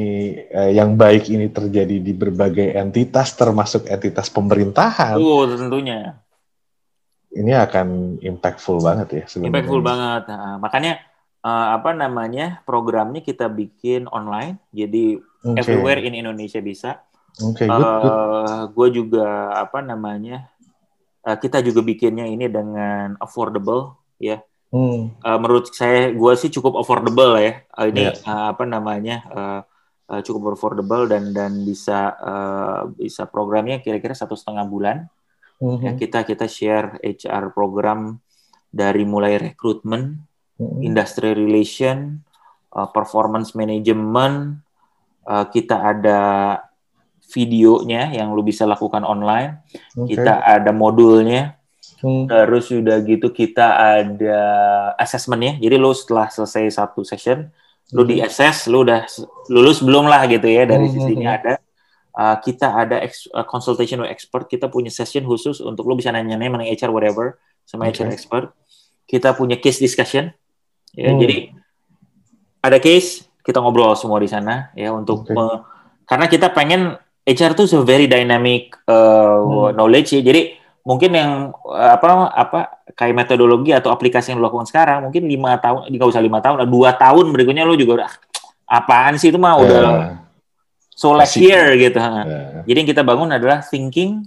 [0.50, 5.14] eh, yang baik ini terjadi di berbagai entitas, termasuk entitas pemerintahan.
[5.14, 6.18] Oh, tentunya.
[7.30, 9.62] Ini akan impactful banget ya sebenarnya.
[9.62, 10.22] Impactful banget.
[10.26, 10.92] Nah, makanya
[11.44, 15.58] uh, apa namanya programnya kita bikin online jadi okay.
[15.60, 17.00] everywhere in Indonesia bisa.
[17.40, 17.64] Oke.
[17.64, 20.50] Okay, good, uh, gue juga apa namanya
[21.24, 24.42] uh, kita juga bikinnya ini dengan affordable ya.
[24.70, 25.10] Hmm.
[25.18, 27.64] Uh, menurut saya gue sih cukup affordable ya.
[27.74, 28.14] Uh, ini yeah.
[28.26, 29.60] uh, apa namanya uh,
[30.10, 34.96] uh, cukup affordable dan dan bisa uh, bisa programnya kira-kira satu setengah bulan.
[35.60, 35.84] Mm -hmm.
[35.84, 38.16] ya, kita kita share HR program
[38.70, 40.29] dari mulai rekrutmen
[40.60, 40.84] hmm.
[40.84, 42.20] industry relation,
[42.76, 44.60] uh, performance management,
[45.24, 46.20] uh, kita ada
[47.30, 49.62] videonya yang lu bisa lakukan online,
[49.94, 50.18] okay.
[50.18, 51.56] kita ada modulnya,
[52.02, 52.26] hmm.
[52.26, 54.38] terus sudah gitu kita ada
[54.98, 55.56] assessmentnya.
[55.62, 57.48] Jadi lu setelah selesai satu session,
[57.94, 59.06] lu di assess, lu udah
[59.50, 60.94] lulus belum lah gitu ya dari hmm.
[60.94, 61.54] sisinya ada.
[62.10, 66.10] Uh, kita ada ex, uh, consultation with expert, kita punya session khusus untuk lu bisa
[66.10, 68.02] nanya-nanya mengenai HR whatever sama okay.
[68.02, 68.50] HR expert.
[69.06, 70.34] Kita punya case discussion,
[70.96, 71.20] Ya, hmm.
[71.22, 71.36] jadi
[72.60, 75.32] ada case kita ngobrol semua di sana ya untuk okay.
[75.32, 75.64] me,
[76.04, 79.78] karena kita pengen HR tuh so very dynamic uh, hmm.
[79.78, 80.22] knowledge ya.
[80.22, 82.60] Jadi mungkin yang apa apa
[82.96, 86.64] kayak metodologi atau aplikasi yang lo lakukan sekarang mungkin lima tahun nggak usah lima tahun
[86.66, 88.10] dua tahun berikutnya lo juga udah
[88.64, 90.16] apaan sih itu mah udah uh,
[90.88, 92.64] so last year gitu uh.
[92.64, 94.24] jadi yang kita bangun adalah thinking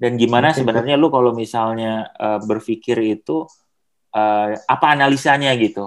[0.00, 0.64] dan gimana okay.
[0.64, 3.44] sebenarnya lo kalau misalnya uh, berpikir itu
[4.16, 5.84] uh, apa analisanya gitu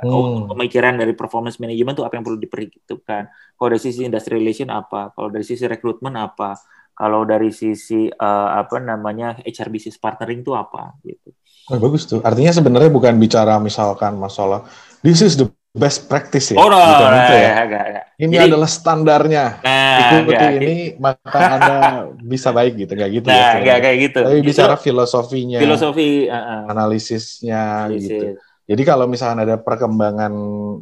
[0.00, 0.48] Hmm.
[0.48, 3.22] pemikiran dari performance management itu apa yang perlu diperhitungkan.
[3.56, 5.12] Kalau dari sisi industry relation apa?
[5.12, 6.56] Kalau dari sisi rekrutmen apa?
[6.96, 11.32] Kalau dari sisi uh, apa namanya HR business partnering itu apa gitu.
[11.70, 12.20] Oh, bagus tuh.
[12.24, 14.64] Artinya sebenarnya bukan bicara misalkan masalah
[15.04, 16.58] this is the best practice ya.
[16.58, 17.52] Oh, no, bukan nah, itu ya.
[17.62, 18.04] Enggak, enggak.
[18.18, 19.44] Ini Jadi, adalah standarnya.
[19.62, 21.76] Nah, Ikuti enggak, ini maka Anda
[22.18, 23.50] bisa baik gitu, enggak gitu nah, ya.
[23.62, 24.20] Enggak kayak gitu.
[24.26, 25.58] Tapi bicara filosofinya.
[25.62, 26.60] Filosofi uh, uh.
[26.74, 28.10] analisisnya Analisis.
[28.10, 28.26] gitu.
[28.70, 30.32] Jadi kalau misalnya ada perkembangan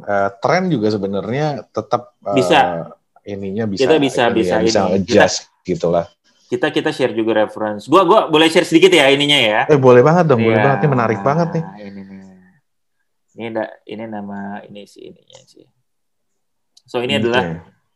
[0.05, 2.93] uh, tren juga sebenarnya tetap uh, bisa
[3.25, 4.93] ininya bisa kita bisa ini, bisa ya, bisa ini.
[5.01, 6.05] adjust kita, gitulah.
[6.53, 7.89] Kita kita share juga reference.
[7.89, 9.59] Gua gua boleh share sedikit ya ininya ya.
[9.65, 10.65] Eh boleh banget dong, ya, boleh iya.
[10.69, 11.63] banget ini menarik banget nih.
[11.65, 12.19] Ini nih.
[13.33, 15.65] Ini da, ini nama ini sih ininya sih.
[16.85, 17.21] So ini okay.
[17.25, 17.43] adalah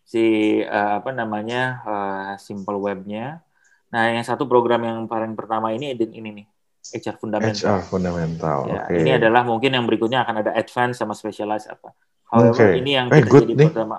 [0.01, 0.25] si
[0.65, 3.45] uh, apa namanya uh, simple webnya.
[3.93, 6.47] Nah yang satu program yang paling pertama ini ini nih
[6.91, 7.79] HR fundamental.
[7.79, 8.57] HR fundamental.
[8.67, 8.99] Ya, okay.
[8.99, 11.95] Ini adalah mungkin yang berikutnya akan ada advance sama specialized apa.
[12.27, 12.83] However, okay.
[12.83, 13.69] ini yang eh, kita good jadi nih.
[13.71, 13.97] pertama.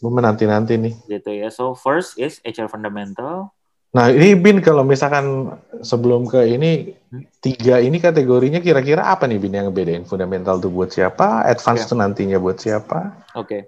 [0.00, 0.94] Gue menanti-nanti nih.
[1.06, 1.52] Gitu ya.
[1.52, 3.52] So first is HR fundamental,
[3.92, 5.52] Nah ini Bin kalau misalkan
[5.84, 7.44] sebelum ke ini hmm?
[7.44, 11.90] tiga ini kategorinya kira-kira apa nih Bin yang bedain fundamental tuh buat siapa, advance okay.
[11.92, 13.28] tuh nantinya buat siapa?
[13.36, 13.44] Oke.
[13.44, 13.60] Okay.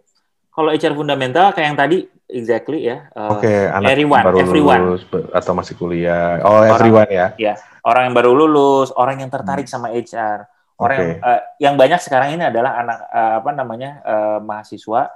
[0.48, 1.98] Kalau HR fundamental kayak yang tadi
[2.30, 3.08] exactly ya.
[3.12, 4.80] Uh, Oke, okay, anak everyone, baru everyone.
[4.84, 6.40] lulus atau masih kuliah.
[6.44, 7.26] Oh, orang, everyone ya.
[7.36, 9.74] Ya, orang yang baru lulus, orang yang tertarik hmm.
[9.74, 10.48] sama HR.
[10.74, 11.06] Orang okay.
[11.06, 15.12] yang, uh, yang banyak sekarang ini adalah anak uh, apa namanya uh, mahasiswa.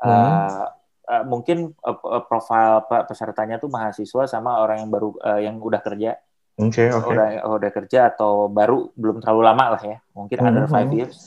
[0.00, 0.78] Uh, hmm
[1.10, 6.14] uh, mungkin uh, profil pesertanya tuh mahasiswa sama orang yang baru uh, yang udah kerja.
[6.60, 7.10] Oke, okay, oke.
[7.10, 7.12] Okay.
[7.16, 9.98] Udah udah kerja atau baru belum terlalu lama lah ya.
[10.14, 10.50] Mungkin mm -hmm.
[10.54, 11.18] under five years.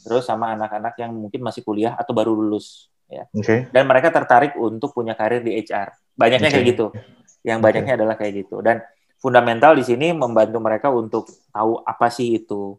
[0.00, 3.24] Terus sama anak-anak yang mungkin masih kuliah atau baru lulus ya.
[3.34, 3.66] Okay.
[3.74, 5.90] Dan mereka tertarik untuk punya karir di HR.
[6.14, 6.56] Banyaknya okay.
[6.62, 6.86] kayak gitu.
[7.42, 8.00] Yang banyaknya okay.
[8.00, 8.56] adalah kayak gitu.
[8.62, 8.80] Dan
[9.20, 12.78] fundamental di sini membantu mereka untuk tahu apa sih itu.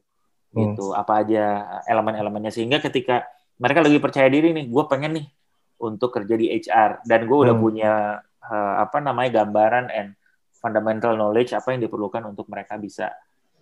[0.52, 0.76] Hmm.
[0.76, 1.44] Gitu, apa aja
[1.88, 3.24] elemen-elemennya sehingga ketika
[3.56, 5.28] mereka lebih percaya diri nih, gue pengen nih
[5.80, 7.64] untuk kerja di HR dan gue udah hmm.
[7.64, 10.14] punya uh, apa namanya gambaran and
[10.62, 13.10] fundamental knowledge apa yang diperlukan untuk mereka bisa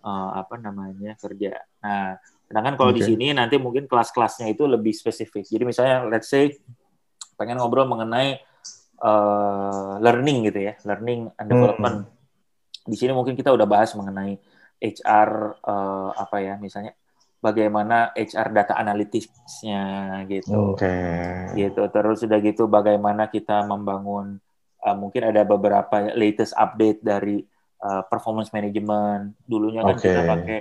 [0.04, 1.60] uh, apa namanya kerja.
[1.84, 2.16] Nah,
[2.48, 3.02] sedangkan kalau okay.
[3.04, 5.46] di sini nanti mungkin kelas-kelasnya itu lebih spesifik.
[5.46, 6.56] Jadi misalnya let's say
[7.36, 8.40] pengen ngobrol mengenai
[9.00, 11.96] uh, learning gitu ya, learning and development.
[12.04, 12.88] Hmm.
[12.88, 14.36] Di sini mungkin kita udah bahas mengenai
[14.80, 16.96] HR uh, apa ya, misalnya
[17.40, 19.84] bagaimana HR data analytics-nya
[20.28, 20.76] gitu.
[20.76, 20.84] Oke.
[20.84, 21.68] Okay.
[21.68, 21.82] Gitu.
[21.88, 24.40] Terus sudah gitu bagaimana kita membangun
[24.84, 27.40] uh, mungkin ada beberapa latest update dari
[27.82, 29.34] uh, performance management.
[29.44, 30.12] Dulunya kan okay.
[30.12, 30.58] kita pakai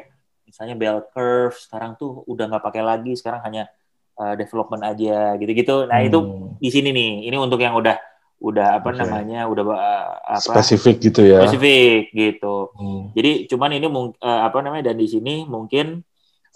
[0.47, 3.69] misalnya bell curve, sekarang tuh udah nggak pakai lagi, sekarang hanya
[4.17, 5.85] uh, development aja gitu-gitu.
[5.85, 6.07] Nah, hmm.
[6.09, 6.19] itu
[6.57, 7.11] di sini nih.
[7.29, 7.95] Ini untuk yang udah
[8.39, 9.03] udah apa okay.
[9.03, 13.11] namanya udah uh, apa spesifik gitu ya spesifik gitu hmm.
[13.11, 14.15] jadi cuman ini uh,
[14.47, 16.07] apa namanya dan di sini mungkin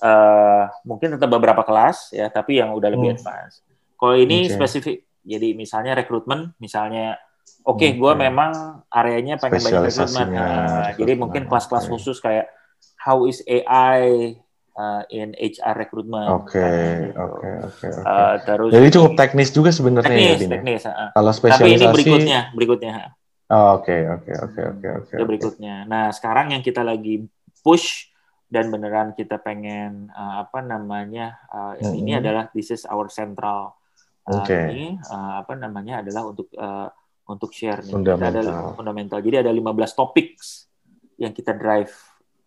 [0.04, 3.18] uh, mungkin tetap beberapa kelas ya, tapi yang udah lebih hmm.
[3.20, 3.64] advance.
[3.96, 4.60] Kalau ini okay.
[4.60, 7.16] spesifik, jadi misalnya rekrutmen, misalnya
[7.64, 11.92] oke, okay, gue memang areanya pengen banyak rekrutmen, uh, jadi mungkin kelas-kelas okay.
[11.92, 12.52] khusus kayak
[13.00, 14.36] how is AI
[14.78, 16.30] uh, in HR recruitment.
[16.30, 17.20] Oke, gitu.
[17.20, 17.88] oke, oke,
[18.48, 20.82] Terus jadi cukup teknis juga sebenarnya teknis, ya, teknis.
[20.88, 21.10] Uh.
[21.12, 21.64] Kalau spesialisasi.
[21.64, 22.94] Tapi ini berikutnya, berikutnya.
[23.54, 25.16] Oke, oke, oke, oke, oke.
[25.30, 25.86] Berikutnya.
[25.86, 27.22] Nah, sekarang yang kita lagi
[27.62, 28.14] push
[28.54, 31.98] dan beneran kita pengen uh, apa namanya uh, mm-hmm.
[31.98, 33.74] ini adalah this is our central
[34.30, 34.70] uh, okay.
[34.70, 36.86] ini uh, apa namanya adalah untuk uh,
[37.34, 37.94] untuk share nih.
[37.94, 38.30] Fundamental.
[38.30, 39.20] Kita ada fundamental.
[39.20, 40.70] Jadi ada 15 topics
[41.18, 41.94] yang kita drive.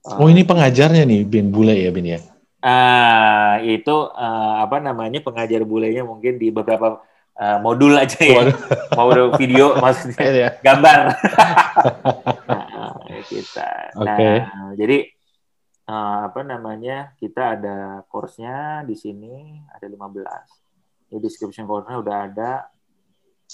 [0.07, 2.21] Uh, oh ini pengajarnya nih Bin Bule ya Bin ya?
[2.63, 7.03] Uh, itu uh, apa namanya pengajar bulenya mungkin di beberapa
[7.39, 8.43] uh, modul aja ya.
[8.95, 10.51] Modul video maksudnya iya.
[10.63, 10.99] gambar.
[12.51, 12.95] nah,
[13.27, 13.69] kita.
[13.95, 14.37] Okay.
[14.43, 14.99] Nah, jadi
[15.91, 22.51] uh, apa namanya kita ada course-nya di sini ada 15 ya description course-nya udah ada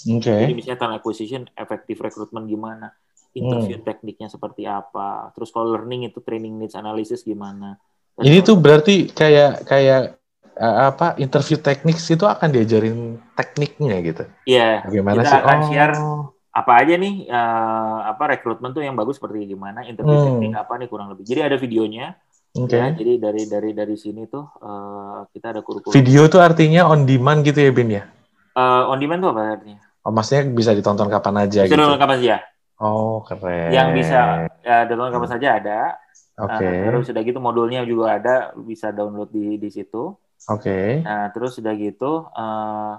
[0.05, 0.47] okay.
[0.47, 2.93] jadi misalnya talent acquisition effective recruitment gimana?
[3.33, 3.87] Interview hmm.
[3.87, 5.33] tekniknya seperti apa?
[5.33, 7.81] Terus kalau learning itu training needs analysis gimana?
[8.13, 10.21] Dan ini tuh berarti kayak kayak
[10.53, 14.23] uh, apa interview teknik itu akan diajarin tekniknya gitu?
[14.45, 14.61] Iya.
[14.61, 15.41] Yeah, bagaimana kita sih?
[15.41, 15.65] akan oh.
[15.65, 15.95] share
[16.53, 20.27] apa aja nih uh, apa rekrutmen tuh yang bagus seperti gimana interview hmm.
[20.29, 21.25] teknik apa nih kurang lebih.
[21.25, 22.13] Jadi ada videonya
[22.53, 22.77] okay.
[22.77, 22.87] ya.
[22.93, 25.97] Jadi dari dari dari sini tuh uh, kita ada kurikulum.
[25.97, 28.05] Video tuh artinya on demand gitu ya bin ya?
[28.53, 32.17] Uh, on demand tuh apa artinya maksudnya bisa ditonton kapan aja bisa gitu ditonton kapan
[32.19, 32.37] saja
[32.83, 35.81] oh keren yang bisa ya ditonton kapan saja ada
[36.39, 36.75] oke okay.
[36.75, 40.11] uh, terus sudah gitu modulnya juga ada bisa download di di situ
[40.49, 40.99] oke okay.
[41.05, 42.93] nah terus sudah gitu uh,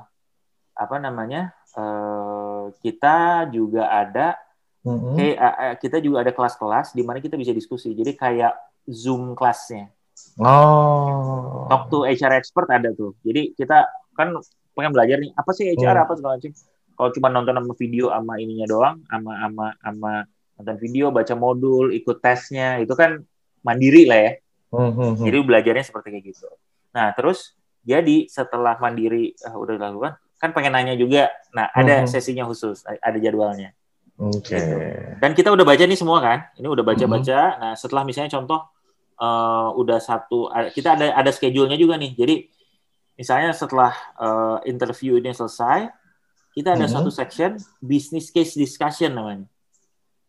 [0.75, 4.38] apa namanya uh, kita juga ada
[4.83, 5.14] mm-hmm.
[5.14, 7.95] kayak, uh, kita juga ada kelas-kelas di mana kita bisa diskusi.
[7.95, 8.55] Jadi kayak
[8.90, 9.90] Zoom kelasnya.
[10.38, 11.67] Oh.
[11.71, 13.14] Talk to HR expert ada tuh.
[13.23, 14.35] Jadi kita kan
[14.75, 16.05] pengen belajar nih apa sih HR mm.
[16.07, 16.53] apa segala macam.
[16.94, 20.12] Kalau cuma nonton sama video sama ininya doang, sama sama sama
[20.57, 23.20] nonton video, baca modul, ikut tesnya, itu kan
[23.66, 24.33] mandiri lah ya.
[24.74, 25.22] Mm-hmm.
[25.22, 26.48] Jadi belajarnya seperti kayak gitu.
[26.94, 27.54] Nah terus
[27.85, 31.28] jadi setelah mandiri uh, udah dilakukan, kan pengen nanya juga.
[31.52, 32.09] Nah, ada hmm.
[32.09, 33.76] sesinya khusus, ada jadwalnya.
[34.16, 34.52] Oke.
[34.52, 34.61] Okay.
[34.61, 34.76] Gitu.
[35.20, 36.38] Dan kita udah baca nih semua kan?
[36.57, 37.40] Ini udah baca-baca.
[37.44, 37.61] Hmm.
[37.61, 38.61] Nah, setelah misalnya contoh
[39.20, 42.12] uh, udah satu kita ada ada schedule-nya juga nih.
[42.16, 42.35] Jadi
[43.20, 45.88] misalnya setelah uh, interview ini selesai,
[46.55, 46.95] kita ada hmm.
[46.95, 49.47] satu section business case discussion namanya.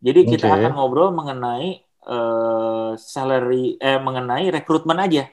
[0.02, 0.58] Jadi kita okay.
[0.66, 5.30] akan ngobrol mengenai uh, salary eh mengenai rekrutmen aja.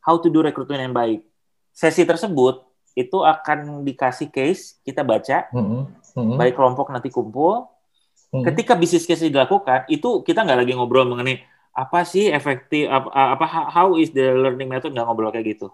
[0.00, 1.22] How to do rekrutmen yang baik.
[1.76, 2.64] Sesi tersebut
[2.96, 5.84] itu akan dikasih case kita baca mm
[6.16, 6.36] -hmm.
[6.40, 8.44] baik kelompok nanti kumpul mm -hmm.
[8.48, 11.44] ketika bisnis case dilakukan itu kita nggak lagi ngobrol mengenai
[11.76, 15.68] apa sih efektif apa, apa how is the learning method nggak ngobrol kayak gitu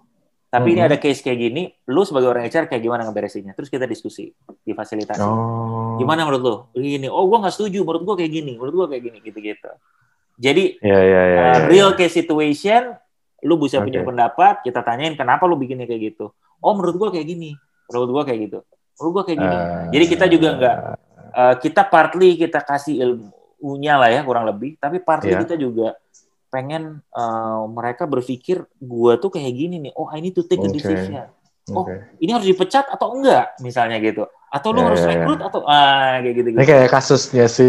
[0.52, 0.88] Tapi ini Mhm.
[0.92, 3.56] ada case kayak gini, lu sebagai orang HR kayak gimana ngeberesinnya?
[3.56, 4.28] Terus kita diskusi
[4.60, 5.24] di fasilitasi.
[5.24, 5.96] Oh.
[5.96, 6.56] Gimana menurut lu?
[6.76, 9.72] Gini, oh gua nggak setuju, menurut gua kayak gini, menurut gua kayak gini, gitu-gitu.
[10.36, 11.40] Jadi Ya ya ya.
[11.40, 12.92] uh, ya, real case situation,
[13.40, 14.12] lu bisa punya Oke.
[14.12, 16.36] pendapat, kita tanyain kenapa lu bikinnya kayak gitu.
[16.60, 17.56] Oh menurut gua kayak gini,
[17.88, 18.58] menurut gua kayak gitu,
[19.00, 19.56] menurut gua kayak gini.
[19.56, 19.88] Ah.
[19.88, 20.76] Jadi kita juga nggak,
[21.32, 25.48] uh, kita partly kita kasih ilmunya lah ya kurang lebih, tapi partly Iya.
[25.48, 25.96] kita juga
[26.52, 30.68] pengen uh, mereka berpikir gua tuh kayak gini nih, oh I need to take a
[30.68, 30.76] Oke.
[30.76, 31.24] decision.
[31.72, 32.12] oh, Oke.
[32.20, 34.28] Ini harus dipecat atau enggak misalnya gitu.
[34.52, 35.10] Atau lu Ya, harus ya, ya.
[35.16, 36.68] rekrut atau ah kayak gitu Ini gitu.
[36.68, 37.64] kayak kasusnya si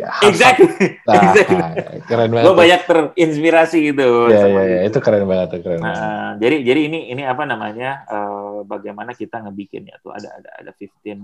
[0.00, 0.24] Hassan.
[0.32, 0.68] Exactly.
[1.04, 1.60] Nah, exactly.
[2.08, 2.46] keren banget.
[2.48, 4.08] Gue banyak terinspirasi gitu.
[4.32, 4.88] Ya sama ya ya, gitu.
[4.88, 5.78] itu keren banget, itu keren.
[5.84, 6.00] banget.
[6.00, 10.70] Nah, jadi jadi ini ini apa namanya eh, bagaimana kita ngebikinnya tuh ada ada ada
[10.72, 11.20] 15 eh,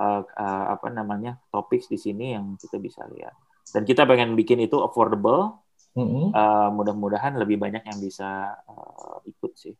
[0.00, 3.36] eh, apa namanya topics di sini yang kita bisa lihat
[3.76, 5.60] dan kita pengen bikin itu affordable
[5.92, 6.30] Mm-mm.
[6.30, 8.30] eh, mudah-mudahan lebih banyak yang bisa
[8.62, 9.74] eh, ikut sih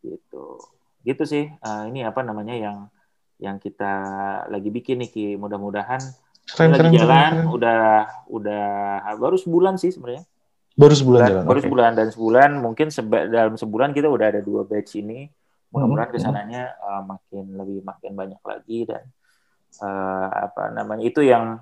[0.00, 0.58] gitu
[1.00, 2.78] gitu sih Eh, ini apa namanya yang
[3.38, 3.92] yang kita
[4.46, 6.02] lagi bikin nih Ki mudah-mudahan
[6.48, 7.46] Keren, lagi keren, jalan keren.
[7.48, 7.80] udah
[8.26, 8.66] udah
[9.14, 10.26] baru sebulan sih sebenarnya
[10.74, 11.44] Baru sebulan Bulan- jalan.
[11.44, 11.64] baru oke.
[11.64, 15.26] sebulan dan sebulan mungkin seba- dalam sebulan kita udah ada dua batch ini
[15.68, 16.14] mudah-mudahan Mhm.
[16.14, 19.04] ke sananya uh, makin lebih makin banyak lagi dan
[19.78, 21.60] uh, apa namanya itu yang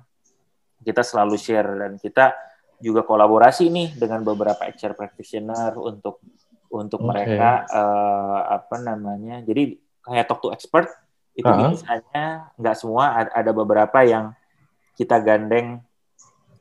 [0.79, 2.31] kita selalu share dan kita
[2.77, 6.21] juga kolaborasi nih dengan beberapa HR practitioner untuk
[6.69, 7.09] untuk Oke.
[7.09, 10.91] mereka uh, apa namanya jadi kayak talk to expert
[11.33, 11.69] itu Uh-huh.
[11.69, 14.33] biasanya nggak semua ada, beberapa yang
[14.97, 15.81] kita gandeng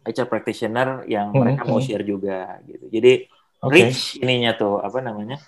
[0.04, 1.40] HR practitioner yang Mhm.
[1.40, 3.12] mereka mau share juga gitu jadi
[3.64, 3.72] Oke.
[3.72, 5.40] reach ininya tuh apa namanya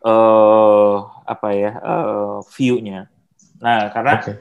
[0.00, 0.96] eh
[1.28, 3.08] apa ya eh, view-nya
[3.60, 4.32] nah karena Oke.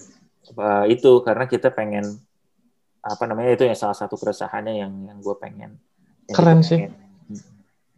[0.56, 2.16] eh, itu karena kita pengen
[3.00, 5.80] apa namanya itu yang salah satu keresahannya yang yang gue pengen
[6.28, 6.88] yang Keren sih.
[6.88, 6.94] pengen.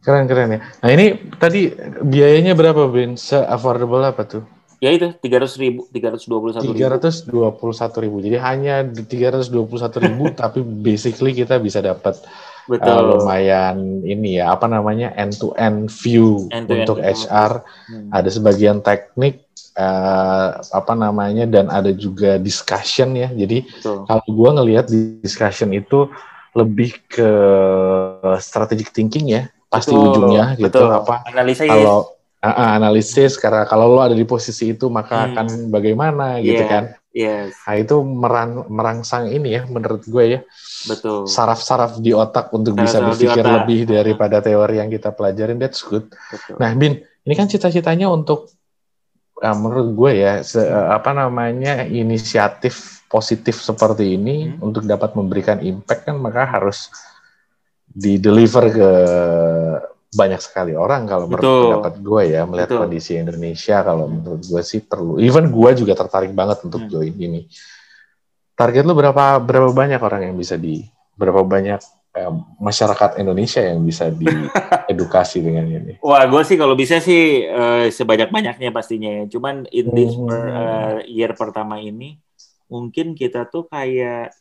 [0.02, 0.60] Keren keren ya.
[0.82, 1.06] Nah ini
[1.38, 1.70] tadi
[2.02, 3.14] biayanya berapa Ben?
[3.18, 4.44] Se affordable apa tuh?
[4.82, 8.02] ya itu tiga ratus ribu tiga ratus dua puluh satu Tiga ratus dua puluh satu
[8.02, 8.18] ribu.
[8.18, 12.18] Jadi hanya tiga ratus dua puluh satu ribu, tapi basically kita bisa dapat
[12.66, 17.14] betul uh, lumayan ini ya apa namanya end to end view End-to-end untuk view.
[17.14, 17.52] HR.
[17.62, 18.10] Hmm.
[18.10, 23.30] Ada sebagian teknik uh, apa namanya dan ada juga discussion ya.
[23.32, 26.08] Jadi betul kalau gua ngelihat di discussion itu
[26.52, 27.30] lebih ke
[28.40, 30.92] strategic thinking ya pasti Betul, ujungnya gitu betul.
[30.92, 31.72] apa analisa yes.
[31.72, 32.00] kalau
[32.44, 35.28] ah, ah, analisis karena kalau lo ada di posisi itu maka Hmm.
[35.32, 36.68] akan bagaimana gitu Iya.
[36.68, 36.84] kan
[37.16, 40.40] yes nah itu meran, merangsang ini ya menurut gue ya
[40.92, 45.56] betul saraf-saraf di otak untuk bisa Saraf-saraf di berpikir lebih daripada teori yang kita pelajarin
[45.56, 48.52] that's good betul nah bin ini kan cita-citanya untuk
[49.42, 54.72] ah, menurut gue ya se- apa namanya inisiatif positif seperti ini Hmm.
[54.72, 56.88] untuk dapat memberikan impact kan maka harus
[57.84, 58.90] di deliver ke
[60.12, 62.82] banyak sekali orang kalau menurut pendapat gue ya melihat Betul.
[62.84, 66.92] kondisi Indonesia kalau menurut gue sih perlu even gue juga tertarik banget untuk Hmm.
[66.92, 67.48] join ini
[68.54, 70.84] target lu berapa berapa banyak orang yang bisa di
[71.16, 71.80] berapa banyak
[72.12, 77.88] eh, masyarakat Indonesia yang bisa diedukasi dengan ini Wah, gue sih kalau bisa sih eh,
[77.88, 79.24] sebanyak-banyaknya pastinya ya.
[79.28, 80.28] Cuman in this Hmm.
[80.28, 82.20] per- eh, year pertama ini
[82.68, 84.32] mungkin kita tuh kayak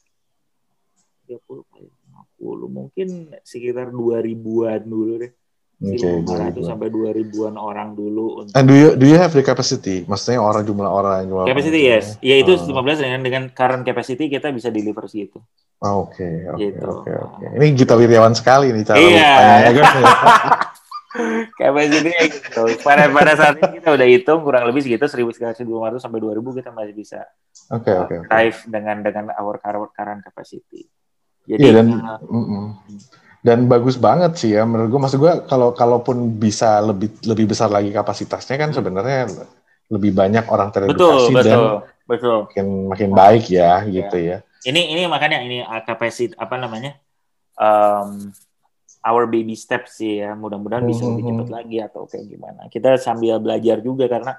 [1.26, 1.86] 30 kali
[2.40, 3.08] 50 mungkin
[3.42, 5.32] sekitar 2000-an dulu deh.
[5.80, 6.68] Oke, 1500 2000.
[6.68, 10.04] sampai 2000-an orang dulu untuk And do you do you have the capacity?
[10.04, 12.20] Maksudnya orang jumlah orang jumlah capacity orang, yes.
[12.20, 12.68] Ya itu Oh.
[12.76, 15.40] 15 dengan dengan current capacity kita bisa deliver segitu.
[15.80, 16.84] Oh, Oke, oke, Gitu.
[16.84, 17.44] oke, oke.
[17.56, 19.32] Ini Gita Wirjawan sekali nih cara Iya.
[19.32, 19.84] tanya kan.
[21.56, 22.62] Capacity gitu.
[22.80, 25.64] Pada pada saat ini kita udah hitung kurang lebih segitu 1500
[25.98, 27.24] sampai 2000 kita masih bisa
[27.68, 28.28] Oke, oke, oke.
[28.28, 30.86] drive dengan dengan our current capacity.
[31.42, 32.64] Jadi Iya dan uh, mm-mm.
[33.40, 35.00] Dan bagus banget sih ya menurut gue.
[35.00, 39.32] Maksud gue kalau kalaupun bisa lebih lebih besar lagi kapasitasnya kan sebenarnya
[39.90, 41.70] lebih banyak orang betul teredukasi dan betul
[42.06, 42.38] betul.
[42.46, 44.38] makin makin baik ya gitu ya.
[44.60, 47.00] Ini ini makanya ini uh, capacity apa namanya
[47.56, 48.28] um,
[49.00, 50.36] our baby steps sih ya.
[50.36, 51.30] Mudah-mudahan bisa lebih Mhm.
[51.32, 52.60] cepat lagi atau kayak gimana.
[52.68, 54.36] Kita sambil belajar juga karena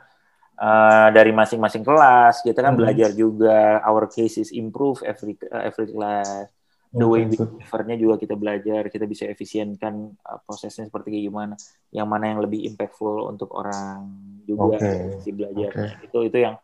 [0.62, 2.80] uh, dari masing-masing kelas kita kan Mhm.
[2.80, 6.54] belajar juga our cases improve every uh, every class.
[6.92, 11.56] The way we delivernya juga kita belajar, kita bisa efisienkan uh, prosesnya seperti gimana,
[11.96, 14.12] yang mana yang lebih impactful untuk orang
[14.44, 16.04] juga Oke, si belajarnya.
[16.04, 16.60] Itu itu yang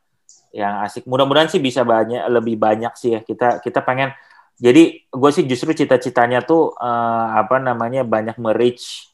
[0.51, 1.07] yang asik.
[1.07, 3.23] Mudah-mudahan sih bisa banyak lebih banyak sih ya.
[3.23, 4.11] Kita kita pengen
[4.57, 9.13] jadi gue sih justru cita-citanya tuh uh, apa namanya banyak merich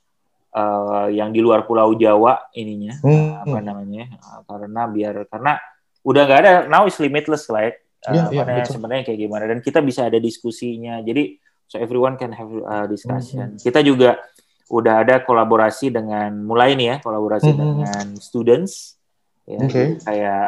[0.56, 3.44] uh, yang di luar Pulau Jawa ininya Hmm.
[3.44, 5.60] apa namanya uh, karena biar karena
[6.04, 7.76] udah nggak ada now is limitless lah
[8.10, 8.24] ya.
[8.28, 8.74] Uh, betul.
[8.74, 12.90] sebenarnya kayak gimana dan kita bisa ada diskusinya jadi so everyone can have uh, Hmm,
[12.90, 14.20] discussion kita juga
[14.68, 17.58] udah ada kolaborasi dengan mulai nih ya kolaborasi Mhm.
[17.58, 18.98] dengan students
[19.44, 20.46] ya jadi kayak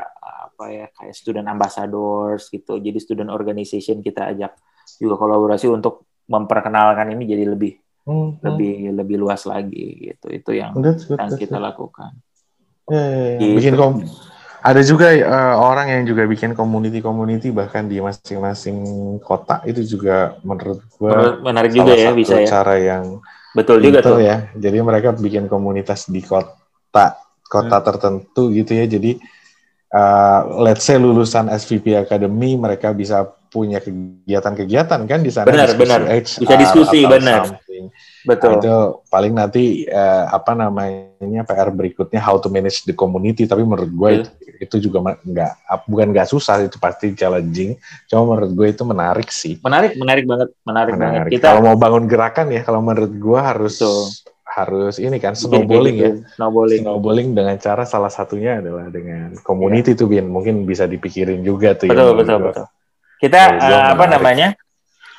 [0.47, 4.56] apa ya kayak student ambassadors gitu jadi student organization kita ajak
[4.97, 8.45] juga kolaborasi untuk memperkenalkan ini jadi lebih Hmm, hmm.
[8.45, 11.66] lebih lebih luas lagi gitu itu yang That's good, yang that's kita good.
[11.66, 12.12] lakukan
[12.86, 13.38] Ya, ya, ya.
[13.41, 13.53] Gitu.
[13.58, 13.93] Bikin kom
[14.66, 18.82] ada juga eh, orang yang juga bikin community-community bahkan di masing-masing
[19.22, 23.03] kota itu juga menurut gua menarik juga salah ya satu bisa ya cara yang
[23.53, 24.49] betul juga tuh ya.
[24.57, 27.86] Jadi mereka bikin komunitas di kota kota Hmm.
[27.86, 28.89] tertentu gitu ya.
[28.89, 29.22] Jadi
[29.93, 35.80] uh, let's say lulusan SVP Academy mereka bisa punya kegiatan-kegiatan kan di sana Benar, diskusi
[35.80, 36.01] benar.
[36.03, 37.41] HR Bisa diskusi, benar.
[37.76, 37.86] Something.
[38.24, 38.52] betul.
[38.52, 38.76] Nah, itu
[39.08, 43.44] paling nanti eh, apa namanya PR berikutnya how to manage the community.
[43.44, 44.20] Tapi menurut gue Iya.
[44.22, 45.52] itu, itu juga nggak
[45.86, 47.76] bukan nggak susah itu pasti challenging.
[48.08, 49.60] Cuma menurut gue itu menarik sih.
[49.60, 51.12] Menarik menarik banget menarik, banget.
[51.28, 51.32] Menarik.
[51.36, 54.04] Kita kalau mau bangun gerakan ya kalau menurut gue harus Betul.
[54.46, 56.20] harus ini kan snowballing kayak ya gitu.
[56.40, 56.82] snowballing.
[56.88, 60.32] Snowballing dengan cara salah satunya adalah dengan community tuh bin.
[60.32, 62.66] Mungkin bisa dipikirin juga tuh ya betul menurut betul betul.
[63.16, 64.14] Kita eh, apa menarik.
[64.16, 64.48] namanya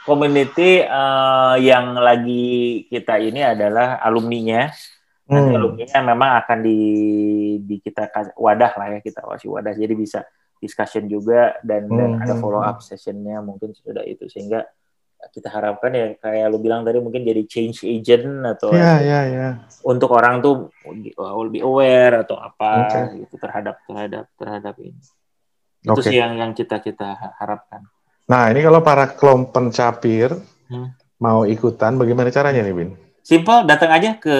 [0.06, 4.70] community eh, yang lagi kita ini adalah alumninya
[5.26, 5.58] nanti Hmm.
[5.58, 6.78] alumninya memang akan di
[7.66, 8.06] di kita
[8.38, 10.22] wadah lah ya kita kasih wadah jadi bisa
[10.62, 14.62] discussion juga dan dan Hmm, ada hmm, follow up sessionnya mungkin sudah itu sehingga
[15.34, 19.48] kita harapkan ya kayak lu bilang tadi mungkin jadi change agent atau ya ya ya
[19.82, 20.70] untuk orang tuh
[21.18, 23.26] uh, lebih aware atau apa Oke.
[23.26, 25.02] gitu terhadap terhadap terhadap ini.
[25.82, 26.06] Itu Oke.
[26.06, 27.82] sih yang yang kita kita harapkan.
[28.26, 30.32] Nah ini kalau para kelompok pencapir
[30.66, 30.90] Hmm.
[31.16, 32.90] mau ikutan bagaimana caranya nih bin
[33.22, 34.36] Simple, datang aja ke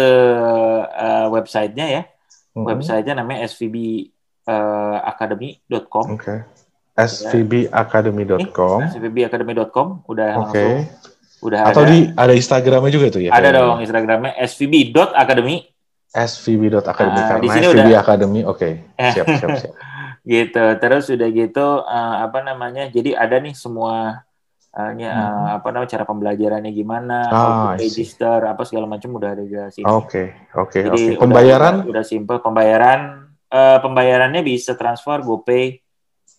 [0.86, 2.02] uh, websitenya ya.
[2.52, 2.64] Hmm.
[2.64, 6.06] Websitenya namanya svbacademy.com.
[6.14, 6.34] Oke.
[6.96, 8.78] svbacademy.com.
[8.88, 10.54] svbacademy.com udah Oke.
[10.54, 10.86] langsung
[11.42, 11.90] udah Atau ada.
[11.90, 13.28] di ada Instagramnya juga tuh ya?
[13.28, 13.60] ada kayaknya?
[13.60, 15.56] dong Instagramnya svb.academy
[16.08, 18.40] svb.academy Ah, karena di sini svb udah- academy.
[18.42, 18.68] Oke.
[18.96, 19.74] Siap siap siap.
[20.26, 24.26] gitu terus udah gitu eh, apa namanya jadi ada nih semua
[24.74, 25.56] eh, nya, Hmm.
[25.62, 28.02] apa namanya cara pembelajarannya gimana Ah, how to I see.
[28.02, 31.10] register apa segala macam udah ada di sini Oke oke jadi oke.
[31.14, 31.74] udah- Pembayaran?
[31.80, 33.00] udah, udah simple pembayaran
[33.46, 35.80] eh, pembayarannya bisa transfer GoPay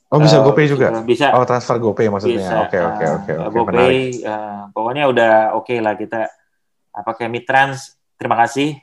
[0.08, 0.88] Oh bisa eh, GoPay juga?
[1.04, 2.64] bisa Oh transfer GoPay maksudnya.
[2.64, 3.52] Oke oke oke oke.
[3.52, 6.32] GoPay eh, pokoknya udah oke lah kita
[6.92, 8.82] apa kayak Mitrans terima kasih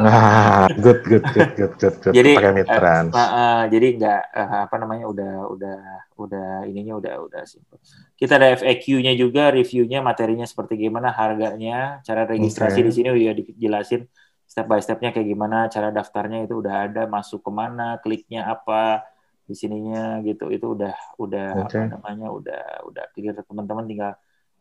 [0.00, 2.14] Nah, good good good good good good.
[2.16, 3.12] Jadi, pakai Mitrans.
[3.12, 5.78] Eh, eh, jadi nggak eh, apa namanya udah udah
[6.16, 7.76] udah ininya udah udah simple.
[8.16, 12.86] Kita ada FAQ-nya juga, reviewnya, materinya seperti gimana, harganya, cara registrasi Oke.
[12.88, 14.08] di sini udah dijelasin
[14.48, 19.04] step by stepnya kayak gimana, cara daftarnya itu udah ada, masuk ke mana, kliknya apa
[19.44, 21.76] di sininya gitu, itu udah udah Oke.
[21.76, 24.12] apa namanya udah udah clear teman-teman tinggal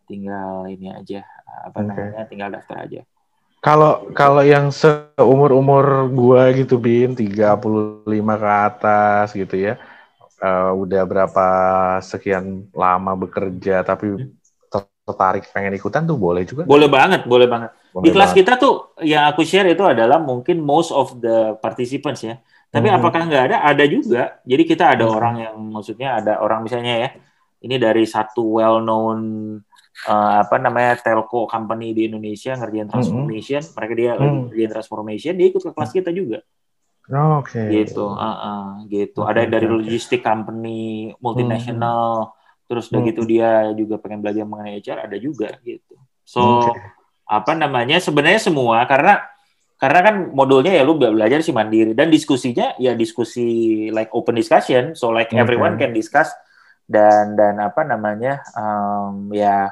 [0.09, 1.21] tinggal ini aja
[1.63, 1.87] apa Oke.
[1.87, 3.01] namanya tinggal daftar aja.
[3.59, 9.75] Kalau kalau yang seumur umur gua gitu bin 35 ke atas gitu ya.
[10.39, 11.45] eh, udah berapa
[11.99, 14.23] sekian lama bekerja tapi
[14.71, 16.63] ter- tertarik pengen ikutan tuh boleh juga.
[16.63, 17.71] Boleh banget, boleh banget.
[17.91, 18.39] Boleh Di kelas banget.
[18.45, 22.39] kita tuh yang aku share itu adalah mungkin most of the participants ya.
[22.71, 22.95] Tapi Mhm.
[23.01, 23.57] apakah nggak ada?
[23.67, 24.39] Ada juga.
[24.47, 25.15] Jadi kita ada Mhm.
[25.17, 27.09] orang yang maksudnya ada orang misalnya ya.
[27.59, 29.19] Ini dari satu well known
[30.07, 33.61] apa namanya telco company di Indonesia ngerjain transformation.
[33.75, 34.43] Mereka dia lagi Mhm.
[34.47, 35.33] ngerjain transformation.
[35.35, 36.39] Dia ikut ke kelas kita juga.
[37.09, 37.59] Oke.
[37.73, 38.05] Gitu.
[38.15, 39.25] Ah, ah, gitu.
[39.25, 39.75] Oke, Ada dari oke.
[39.81, 42.31] logistik company multinational.
[42.69, 45.09] Terus udah gitu dia juga pengen belajar mengenai HR.
[45.09, 45.97] Ada juga gitu.
[46.21, 46.77] So Oke.
[47.25, 49.25] apa namanya sebenarnya semua karena
[49.79, 54.91] karena kan modulnya ya lu belajar sih mandiri dan diskusinya ya diskusi like open discussion
[54.93, 55.39] so like Oke.
[55.39, 56.29] everyone can discuss
[56.83, 59.71] dan dan apa namanya um, ya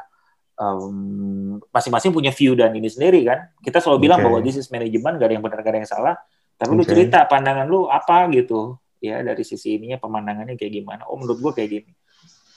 [0.57, 4.25] um, masing-masing punya view dan ini sendiri kan kita selalu bilang Oke.
[4.27, 6.15] bahwa this is management gak ada yang benar gak ada yang salah
[6.57, 6.91] tapi lu Oke.
[6.91, 11.51] cerita pandangan lu apa gitu ya dari sisi ininya pemandangannya kayak gimana oh menurut gua
[11.53, 11.91] kayak gini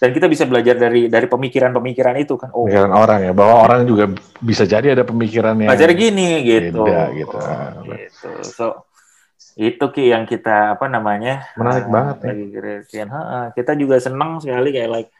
[0.00, 3.80] dan kita bisa belajar dari dari pemikiran-pemikiran itu kan oh Pemikiran orang ya, bahwa orang
[3.84, 4.08] juga
[4.40, 6.88] bisa jadi ada pemikiran yang belajar gini gitu.
[6.88, 7.36] beda gitu.
[7.36, 8.30] Oh, gitu.
[8.40, 8.66] So
[9.60, 12.32] itu ki yang kita apa namanya Menarik eh, banget ya.
[12.32, 13.52] lagi.
[13.60, 15.10] Kita juga senang sekali kayak like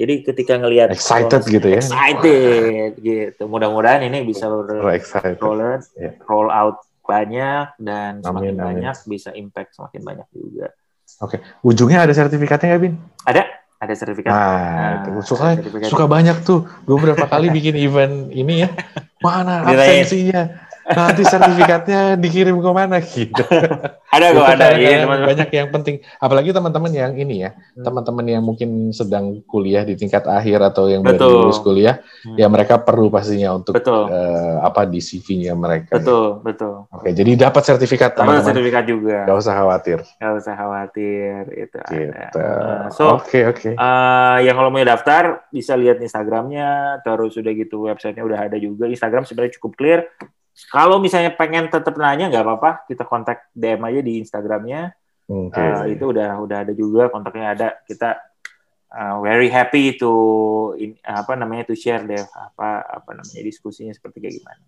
[0.00, 1.84] jadi ketika ngelihat Excited gitu ya.
[1.84, 3.42] excited gitu.
[3.44, 5.60] Mudah-mudahan ini bisa roll,
[6.00, 6.16] Ya.
[6.24, 10.72] roll out banyak dan semakin Amin, banyak bisa impact semakin banyak juga.
[11.60, 12.94] Ujungnya ada sertifikatnya nggak, Bin?
[13.28, 13.42] Ada
[13.80, 14.32] ada sertifikat.
[14.32, 15.88] Nah, itu suka sertifikat.
[15.88, 16.64] suka banyak tuh.
[16.84, 18.68] Gue berapa kali bikin event ini ya.
[19.24, 20.69] Mana absensinya?
[20.90, 23.44] Nanti sertifikatnya dikirim ke mana gitu.
[24.14, 25.96] ada kok ada ya, teman banyak yang penting.
[26.18, 27.84] Apalagi teman-teman yang ini ya, hmm.
[27.86, 32.36] teman-teman yang mungkin sedang kuliah di tingkat akhir atau yang baru lulus kuliah, hmm.
[32.36, 34.10] ya mereka perlu pastinya untuk betul.
[34.10, 35.98] Uh, apa di CV-nya mereka.
[35.98, 36.42] Betul, ya.
[36.42, 36.74] betul.
[36.90, 38.50] Oke, jadi dapat sertifikat teman-teman.
[38.50, 39.18] sertifikat juga.
[39.30, 39.98] Gak usah khawatir.
[40.18, 42.38] Gak usah khawatir itu gitu.
[42.38, 42.90] ada.
[42.90, 43.58] so, oke okay, oke.
[43.62, 43.74] Okay.
[43.78, 48.90] Uh, yang kalau mau daftar bisa lihat Instagramnya, terus udah gitu websitenya udah ada juga.
[48.90, 50.00] Instagram sebenarnya cukup clear
[50.68, 54.92] kalau misalnya pengen tetap nanya nggak apa-apa, kita kontak DM aja di Instagramnya.
[55.30, 55.62] Okay.
[55.62, 57.68] Uh, itu udah udah ada juga kontaknya ada.
[57.86, 58.18] Kita
[58.90, 60.12] uh, very happy to
[60.76, 64.62] in, apa namanya to share deh apa apa namanya diskusinya seperti kayak gimana.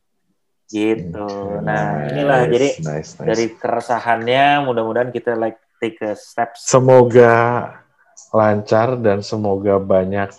[0.72, 1.28] Gitu.
[1.28, 1.66] Okay.
[1.66, 3.28] Nah inilah nice, jadi nice, nice.
[3.28, 6.64] dari keresahannya mudah-mudahan kita like take a steps.
[6.70, 7.68] Semoga
[8.32, 10.30] lancar dan semoga banyak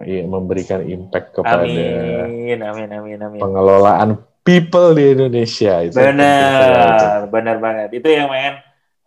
[0.00, 3.40] ya, memberikan impact kepada amin, amin, amin, amin.
[3.40, 4.10] pengelolaan
[4.42, 5.96] people di Indonesia itu.
[5.96, 7.88] Benar, benar banget.
[8.02, 8.58] Itu yang main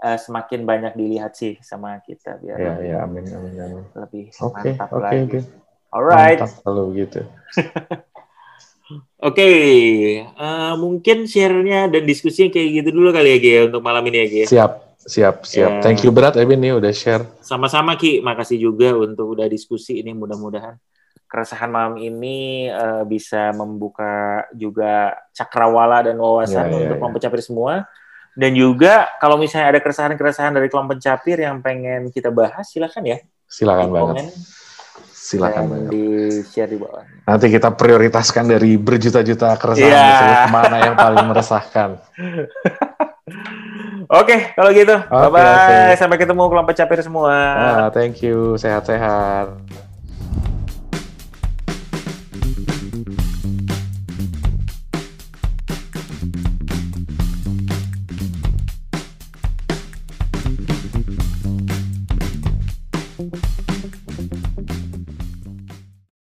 [0.02, 3.84] uh, semakin banyak dilihat sih sama kita biar ya, ya, amin, amin, amin.
[3.96, 5.20] lebih okay, mantap okay, lagi.
[5.28, 5.42] Okay.
[5.92, 6.40] Alright.
[6.42, 7.22] Mantap kalau gitu.
[9.26, 9.66] Oke, okay.
[10.38, 14.18] uh, eh, mungkin share-nya dan diskusinya kayak gitu dulu kali ya, Gia, untuk malam ini
[14.22, 14.46] ya, Gia.
[14.46, 14.72] Siap,
[15.02, 15.72] siap, siap.
[15.72, 15.82] Yeah.
[15.82, 17.26] Thank you berat, Ebin nih udah share.
[17.42, 18.22] Sama-sama, Ki.
[18.22, 20.78] Makasih juga untuk udah diskusi ini mudah-mudahan
[21.36, 27.26] keresahan malam ini uh, bisa membuka juga cakrawala dan wawasan yeah, yeah, untuk kelompok ya.
[27.28, 27.74] capir semua.
[28.36, 33.18] Dan juga kalau misalnya ada keresahan-keresahan dari kelompok capir yang pengen kita bahas, silakan ya.
[33.52, 34.32] Silakan banget.
[35.12, 35.92] Silakan banget.
[35.92, 36.06] Di
[36.48, 37.04] share di bawah.
[37.28, 40.08] Nanti kita prioritaskan dari berjuta-juta keresahan yeah.
[40.08, 41.90] tersebut mana yang paling meresahkan.
[44.06, 44.96] Oke, okay, kalau gitu.
[44.96, 45.44] Okay, Bye-bye.
[45.44, 45.98] Okay.
[45.98, 47.34] Sampai ketemu kelompok capir semua.
[47.34, 48.54] Ah, thank you.
[48.56, 49.85] Sehat-sehat.